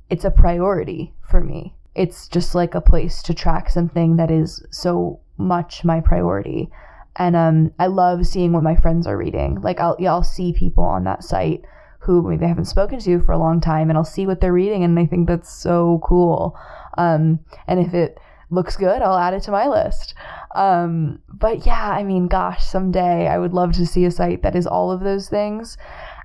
[0.09, 1.75] it's a priority for me.
[1.95, 6.69] It's just like a place to track something that is so much my priority.
[7.15, 9.61] And um, I love seeing what my friends are reading.
[9.61, 11.63] Like I'll I'll see people on that site
[12.07, 14.53] who maybe I haven't spoken to for a long time, and I'll see what they're
[14.53, 16.57] reading, and I think that's so cool.
[16.97, 18.17] Um, and if it
[18.49, 20.13] looks good, I'll add it to my list.
[20.55, 24.55] Um, but yeah, I mean, gosh, someday I would love to see a site that
[24.55, 25.77] is all of those things.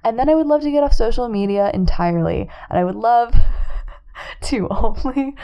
[0.04, 2.48] And then I would love to get off social media entirely.
[2.70, 3.34] And I would love
[4.42, 5.34] to only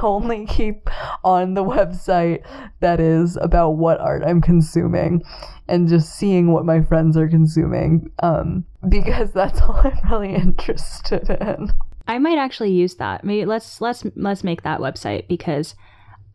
[0.00, 0.88] only keep
[1.24, 2.44] on the website
[2.80, 5.22] that is about what art I'm consuming
[5.68, 11.28] and just seeing what my friends are consuming um, because that's all I'm really interested
[11.30, 11.72] in.
[12.08, 13.24] I might actually use that.
[13.24, 15.74] Maybe let's let's let's make that website because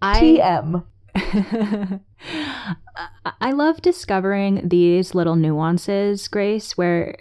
[0.01, 0.86] I TM.
[3.41, 7.17] I love discovering these little nuances, Grace, where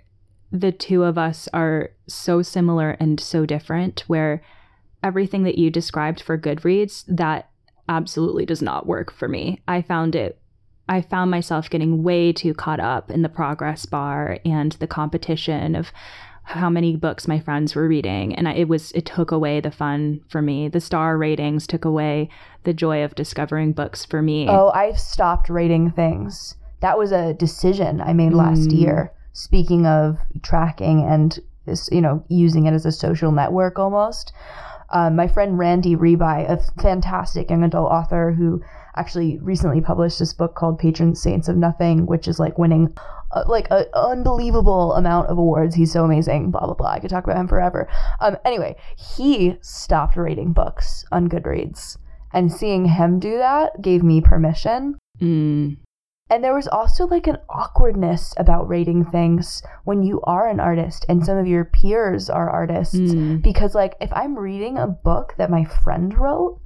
[0.54, 4.40] the two of us are so similar and so different, where
[5.02, 7.50] everything that you described for Goodreads, that
[7.88, 9.60] absolutely does not work for me.
[9.68, 10.38] I found it
[10.88, 15.74] I found myself getting way too caught up in the progress bar and the competition
[15.74, 15.90] of
[16.42, 19.70] how many books my friends were reading and I, it was it took away the
[19.70, 22.28] fun for me the star ratings took away
[22.64, 27.32] the joy of discovering books for me oh i've stopped rating things that was a
[27.32, 28.78] decision i made last Mm.
[28.78, 31.38] year speaking of tracking and
[31.90, 34.32] you know using it as a social network almost.
[34.90, 38.62] Um, my friend Randy Ribay a fantastic young adult author who
[38.96, 42.96] actually recently published this book called patron saints of nothing which is like winning
[43.32, 45.74] uh, like an unbelievable amount of awards.
[45.74, 46.92] He's so amazing blah blah blah.
[46.92, 47.88] I could talk about him forever.
[48.20, 51.98] Um, anyway he stopped rating books on goodreads
[52.32, 55.76] and seeing him do that gave me permission Mm.
[56.30, 61.04] And there was also like an awkwardness about rating things when you are an artist
[61.08, 62.94] and some of your peers are artists.
[62.94, 63.42] Mm.
[63.42, 66.60] Because, like, if I'm reading a book that my friend wrote,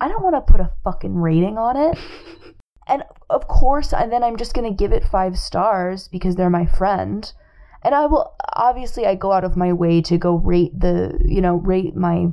[0.00, 1.98] I don't want to put a fucking rating on it.
[2.86, 6.50] And of course, and then I'm just going to give it five stars because they're
[6.50, 7.32] my friend.
[7.82, 11.40] And I will, obviously, I go out of my way to go rate the, you
[11.40, 12.26] know, rate my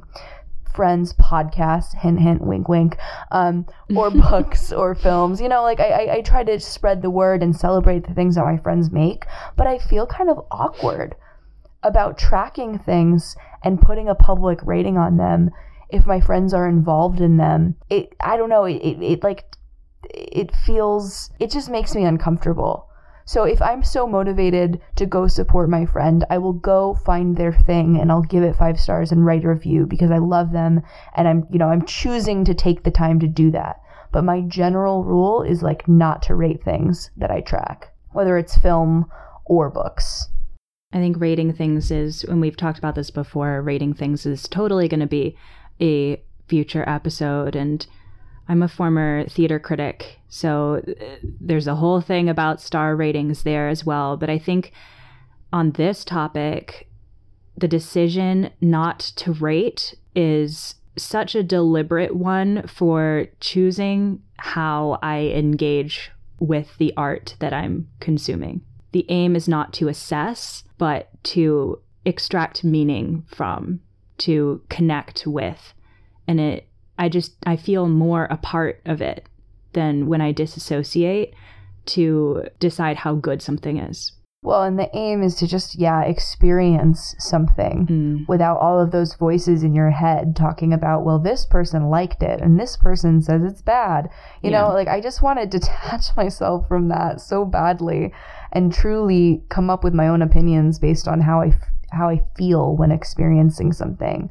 [0.74, 2.98] friends' podcasts, hint, hint, wink, wink,
[3.32, 3.66] um,
[3.96, 5.42] or books or films.
[5.42, 8.36] You know, like I, I, I try to spread the word and celebrate the things
[8.36, 11.16] that my friends make, but I feel kind of awkward
[11.84, 15.52] about tracking things and putting a public rating on them
[15.90, 17.76] if my friends are involved in them.
[17.90, 19.46] It, I don't know, it, it, it like,
[20.10, 22.88] it feels, it just makes me uncomfortable.
[23.26, 27.54] So if I'm so motivated to go support my friend, I will go find their
[27.54, 30.82] thing and I'll give it 5 stars and write a review because I love them
[31.16, 33.82] and I'm, you know, I'm choosing to take the time to do that.
[34.12, 38.58] But my general rule is like not to rate things that I track, whether it's
[38.58, 39.10] film
[39.46, 40.28] or books.
[40.92, 44.90] I think rating things is, and we've talked about this before, rating things is totally
[44.90, 45.38] going to be
[45.80, 47.56] a future episode.
[47.56, 47.88] And
[48.52, 51.06] I'm a former theater critic, so uh,
[51.40, 54.18] there's a whole thing about star ratings there as well.
[54.18, 54.74] But I think
[55.54, 56.90] on this topic,
[57.58, 66.12] the decision not to rate is such a deliberate one for choosing how I engage
[66.38, 68.64] with the art that I'm consuming.
[68.92, 73.80] The aim is not to assess, but to extract meaning from,
[74.18, 75.74] to connect with.
[76.28, 76.68] And it
[77.02, 79.28] I just I feel more a part of it
[79.74, 81.34] than when I disassociate
[81.88, 84.12] to decide how good something is.
[84.44, 88.28] Well, and the aim is to just, yeah, experience something Mm.
[88.28, 92.42] without all of those voices in your head talking about, well, this person liked it
[92.42, 94.10] and this person says it's bad.
[94.42, 94.62] You Yeah.
[94.62, 98.14] know, like I just want to detach myself from that so badly
[98.52, 102.22] and truly come up with my own opinions based on how I f- how I
[102.38, 104.30] feel when experiencing something.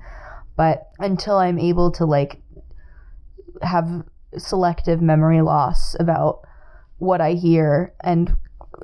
[0.56, 2.42] But until I'm able to like
[3.62, 4.04] have
[4.36, 6.40] selective memory loss about
[6.98, 8.36] what I hear and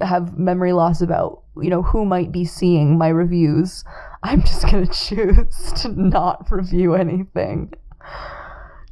[0.02, 3.82] have memory loss about you know who might be seeing my reviews
[4.22, 7.72] i'm just going to choose to not review anything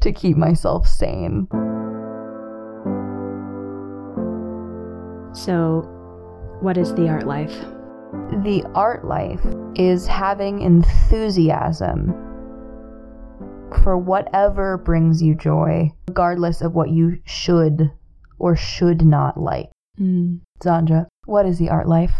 [0.00, 1.46] to keep myself sane
[5.34, 5.82] So,
[6.60, 7.54] what is the art life?
[8.44, 12.14] the art life is having enthusiasm
[13.82, 17.90] for whatever brings you joy regardless of what you should
[18.38, 19.70] or should not like
[20.00, 20.40] Mm.
[20.60, 22.14] Xandra, what is the art life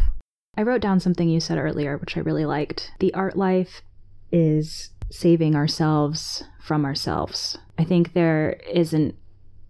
[0.56, 2.92] I wrote down something you said earlier, which I really liked.
[3.00, 3.82] The art life
[4.30, 7.58] is saving ourselves from ourselves.
[7.78, 9.16] I think there is an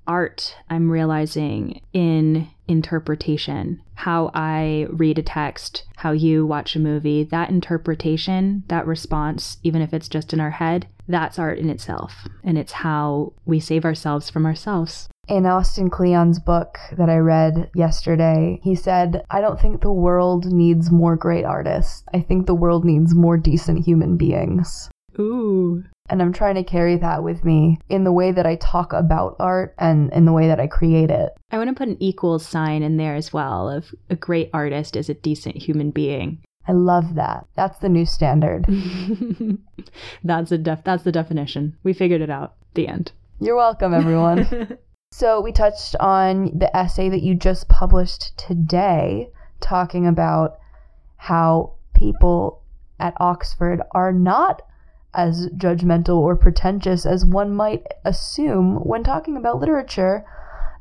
[0.07, 3.81] art I'm realizing in interpretation.
[3.95, 9.81] How I read a text, how you watch a movie, that interpretation, that response, even
[9.81, 12.27] if it's just in our head, that's art in itself.
[12.43, 15.09] And it's how we save ourselves from ourselves.
[15.27, 20.47] In Austin Kleon's book that I read yesterday, he said, I don't think the world
[20.47, 22.05] needs more great artists.
[22.13, 24.91] I think the world needs more decent human beings.
[25.19, 25.83] Ooh.
[26.11, 29.37] And I'm trying to carry that with me in the way that I talk about
[29.41, 31.31] art and in the way that I create it.
[31.51, 34.97] I want to put an equal sign in there as well of a great artist
[34.97, 36.43] is a decent human being.
[36.67, 37.47] I love that.
[37.57, 38.67] That's the new standard.
[40.25, 41.77] that's a def- that's the definition.
[41.83, 42.55] We figured it out.
[42.75, 43.13] The end.
[43.41, 44.79] You're welcome, everyone.
[45.13, 50.59] so, we touched on the essay that you just published today, talking about
[51.17, 52.63] how people
[52.99, 54.63] at Oxford are not
[55.13, 60.25] as judgmental or pretentious as one might assume when talking about literature.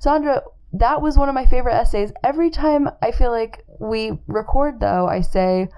[0.04, 0.42] Xandra,
[0.74, 2.12] that was one of my favorite essays.
[2.24, 5.70] Every time I feel like we record, though, I say,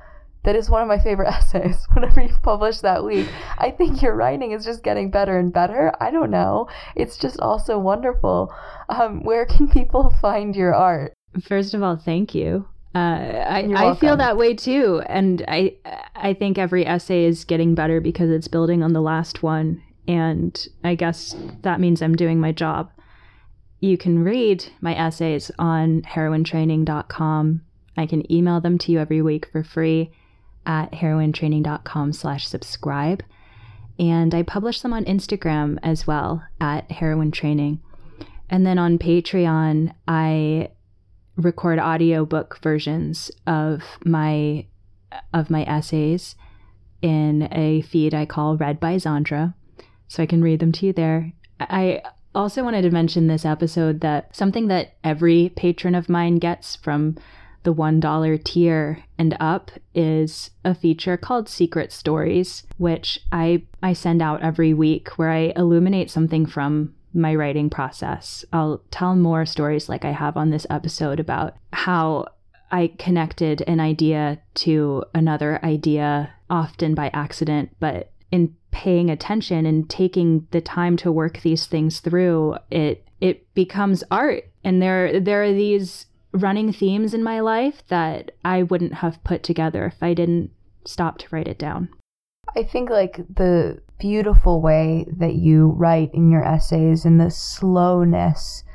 [0.46, 1.86] that is one of my favorite essays.
[1.94, 3.28] whenever you publish that week,
[3.58, 5.92] I think your writing is just getting better and better.
[6.00, 6.70] I don't know.
[6.96, 8.54] It's just also wonderful.
[8.90, 11.14] Um, where can people find your art?
[11.42, 12.68] First of all, thank you.
[12.96, 15.76] Uh, I, I feel that way too, and I
[16.16, 20.66] I think every essay is getting better because it's building on the last one, and
[20.82, 22.90] I guess that means I'm doing my job.
[23.86, 27.62] You can read my essays on heroinetraining.com.
[27.96, 30.10] I can email them to you every week for free
[30.66, 33.22] at heroinetraining.com slash subscribe.
[34.00, 37.80] And I publish them on Instagram as well at heroine training.
[38.50, 40.70] And then on Patreon, I
[41.36, 44.66] record audiobook versions of my
[45.32, 46.36] of my essays
[47.04, 49.54] in a feed I call Read by Xandra.
[50.08, 51.34] So I can read them to you there.
[51.60, 52.02] I
[52.36, 57.18] also wanted to mention this episode that something that every patron of mine gets from
[57.64, 64.22] the $1 tier and up is a feature called Secret Stories, which I, I send
[64.22, 68.46] out every week where I illuminate something from my writing process.
[68.54, 72.26] I'll tell more stories like I have on this episode about how
[72.72, 79.90] I connected an idea to another idea, often by accident, but in paying attention and
[79.90, 84.44] taking the time to work these things through, it it becomes art.
[84.66, 89.44] And there there are these running themes in my life that I wouldn't have put
[89.44, 90.52] together if I didn't
[90.84, 91.88] stop to write it down.
[92.58, 98.66] I think like the beautiful way that you write in your essays and the slowness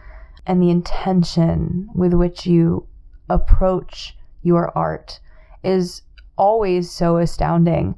[0.47, 2.87] and the intention with which you
[3.29, 5.21] approach your art
[5.63, 6.01] is
[6.39, 7.97] always so astounding.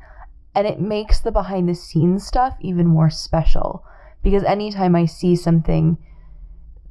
[0.54, 3.84] And it makes the behind the scenes stuff even more special
[4.22, 5.98] because anytime I see something,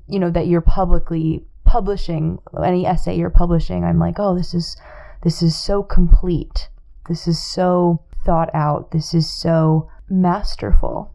[0.07, 4.75] you know, that you're publicly publishing, any essay you're publishing, I'm like, oh, this is
[5.23, 6.69] this is so complete.
[7.07, 8.91] This is so thought out.
[8.91, 11.13] This is so masterful,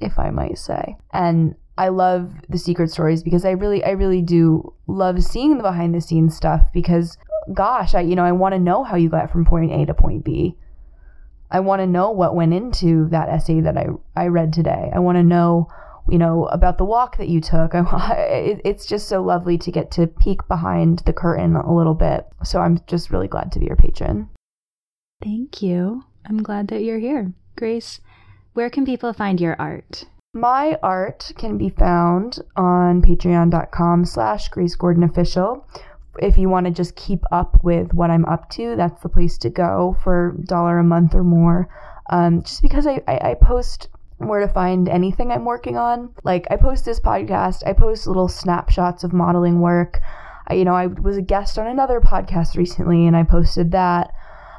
[0.00, 0.96] if I might say.
[1.12, 5.62] And I love the secret stories because I really I really do love seeing the
[5.62, 7.16] behind the scenes stuff because
[7.54, 9.94] gosh, I you know, I want to know how you got from point A to
[9.94, 10.56] point B.
[11.50, 13.86] I want to know what went into that essay that I
[14.16, 14.90] I read today.
[14.94, 15.68] I want to know
[16.08, 17.74] you know, about the walk that you took.
[17.74, 22.26] I, it's just so lovely to get to peek behind the curtain a little bit.
[22.44, 24.30] So I'm just really glad to be your patron.
[25.22, 26.04] Thank you.
[26.26, 27.32] I'm glad that you're here.
[27.56, 28.00] Grace,
[28.54, 30.04] where can people find your art?
[30.34, 35.66] My art can be found on patreon.com slash Grace Gordon Official.
[36.22, 39.38] If you want to just keep up with what I'm up to, that's the place
[39.38, 41.68] to go for dollar a month or more.
[42.10, 43.88] Um, just because I, I, I post
[44.18, 46.10] where to find anything I'm working on.
[46.24, 50.00] Like I post this podcast, I post little snapshots of modeling work.
[50.48, 54.12] I, you know, I was a guest on another podcast recently and I posted that.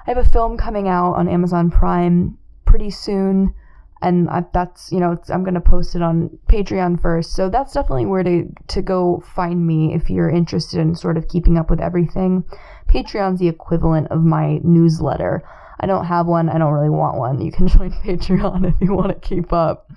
[0.07, 3.53] I have a film coming out on Amazon Prime pretty soon
[4.02, 8.06] and I, that's you know I'm gonna post it on Patreon first, so that's definitely
[8.06, 11.80] where to to go find me if you're interested in sort of keeping up with
[11.80, 12.43] everything.
[12.88, 15.43] Patreon's the equivalent of my newsletter.
[15.80, 16.50] I don't have one.
[16.50, 17.41] I don't really want one.
[17.41, 19.89] You can join Patreon if you want to keep up.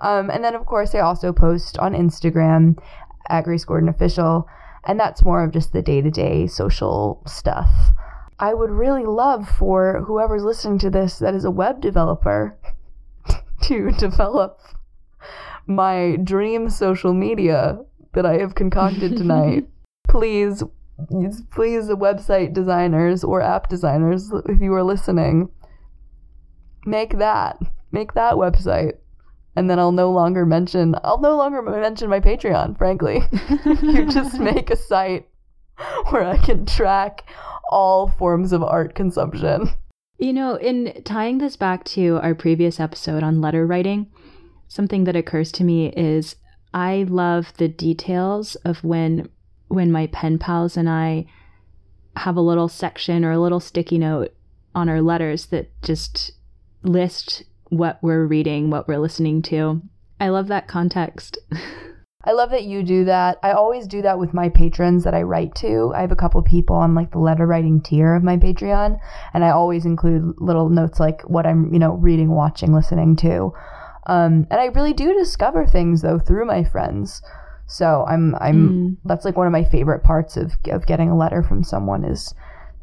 [0.00, 2.78] Um, and then, of course, I also post on Instagram
[3.28, 4.46] at Grace Gordon Official,
[4.84, 7.70] and that's more of just the day to day social stuff.
[8.38, 12.56] I would really love for whoever's listening to this that is a web developer
[13.62, 14.60] to develop
[15.66, 17.78] my dream social media
[18.14, 19.66] that I have concocted tonight.
[20.08, 20.62] Please
[21.52, 25.48] please website designers or app designers if you are listening
[26.84, 27.58] make that
[27.92, 28.94] make that website.
[29.54, 33.22] And then I'll no longer mention I'll no longer mention my Patreon frankly.
[33.64, 35.28] You just make a site
[36.10, 37.28] where I can track
[37.70, 39.70] all forms of art consumption
[40.18, 44.10] you know in tying this back to our previous episode on letter writing
[44.68, 46.36] something that occurs to me is
[46.74, 49.28] I love the details of when
[49.68, 51.26] when my pen pals and I
[52.16, 54.34] have a little section or a little sticky note
[54.74, 56.32] on our letters that just
[56.82, 59.82] list what we're reading, what we're listening to.
[60.20, 61.38] I love that context.
[62.28, 63.38] I love that you do that.
[63.42, 65.94] I always do that with my patrons that I write to.
[65.96, 69.00] I have a couple people on like the letter writing tier of my Patreon,
[69.32, 73.54] and I always include little notes like what I'm, you know, reading, watching, listening to.
[74.06, 77.22] Um, and I really do discover things though through my friends.
[77.66, 78.96] So I'm I'm mm.
[79.06, 82.34] that's like one of my favorite parts of of getting a letter from someone is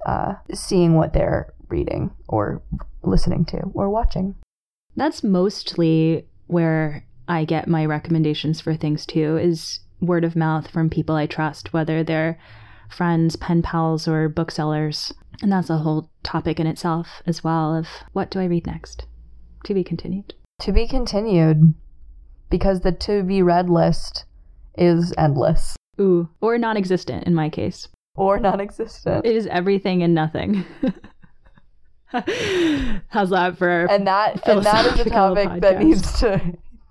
[0.08, 2.64] uh, seeing what they're reading or
[3.04, 4.34] listening to or watching.
[4.96, 10.90] That's mostly where I get my recommendations for things too is word of mouth from
[10.90, 12.38] people I trust, whether they're
[12.90, 15.14] friends, pen pals, or booksellers.
[15.42, 19.06] And that's a whole topic in itself as well of what do I read next?
[19.66, 20.34] To be continued.
[20.62, 21.74] To be continued,
[22.50, 24.26] because the to be read list
[24.78, 27.88] is endless Ooh, or non existent in my case.
[28.16, 29.26] or non existent.
[29.26, 30.64] It is everything and nothing.
[33.10, 36.40] How's that for And that and that is a topic that needs to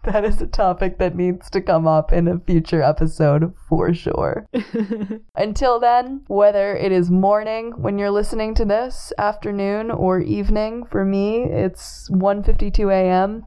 [0.12, 4.46] that is a topic that needs to come up in a future episode for sure.
[5.34, 11.04] Until then, whether it is morning when you're listening to this, afternoon or evening, for
[11.04, 13.46] me it's 1:52 a.m.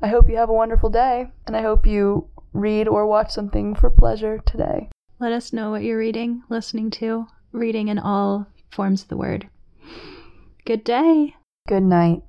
[0.00, 3.74] I hope you have a wonderful day and I hope you read or watch something
[3.74, 4.88] for pleasure today.
[5.18, 9.48] Let us know what you're reading, listening to, reading in all forms of the word.
[10.64, 11.34] Good day.
[11.68, 12.22] Good night.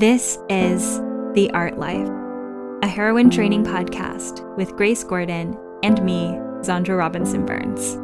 [0.00, 0.98] This is
[1.34, 2.08] The Art Life,
[2.82, 6.28] a Heroine Training podcast with Grace Gordon and me,
[6.62, 7.96] Xandra Robinson Burns.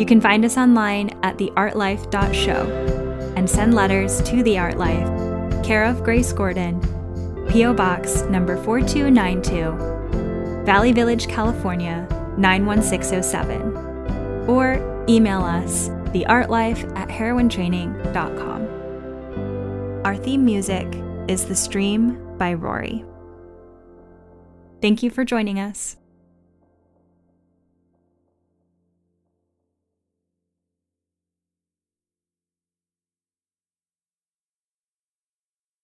[0.00, 5.84] You can find us online at theartlife.show and send letters to The Art Life, care
[5.84, 6.80] of Grace Gordon,
[7.50, 7.72] P.O.
[7.74, 12.04] Box number 4292, Valley Village, California
[12.36, 18.65] 91607, or email us theartlife at heroinetraining.com.
[20.06, 20.86] Our theme music
[21.26, 23.04] is The Stream by Rorie.
[24.80, 25.96] Thank you for joining us.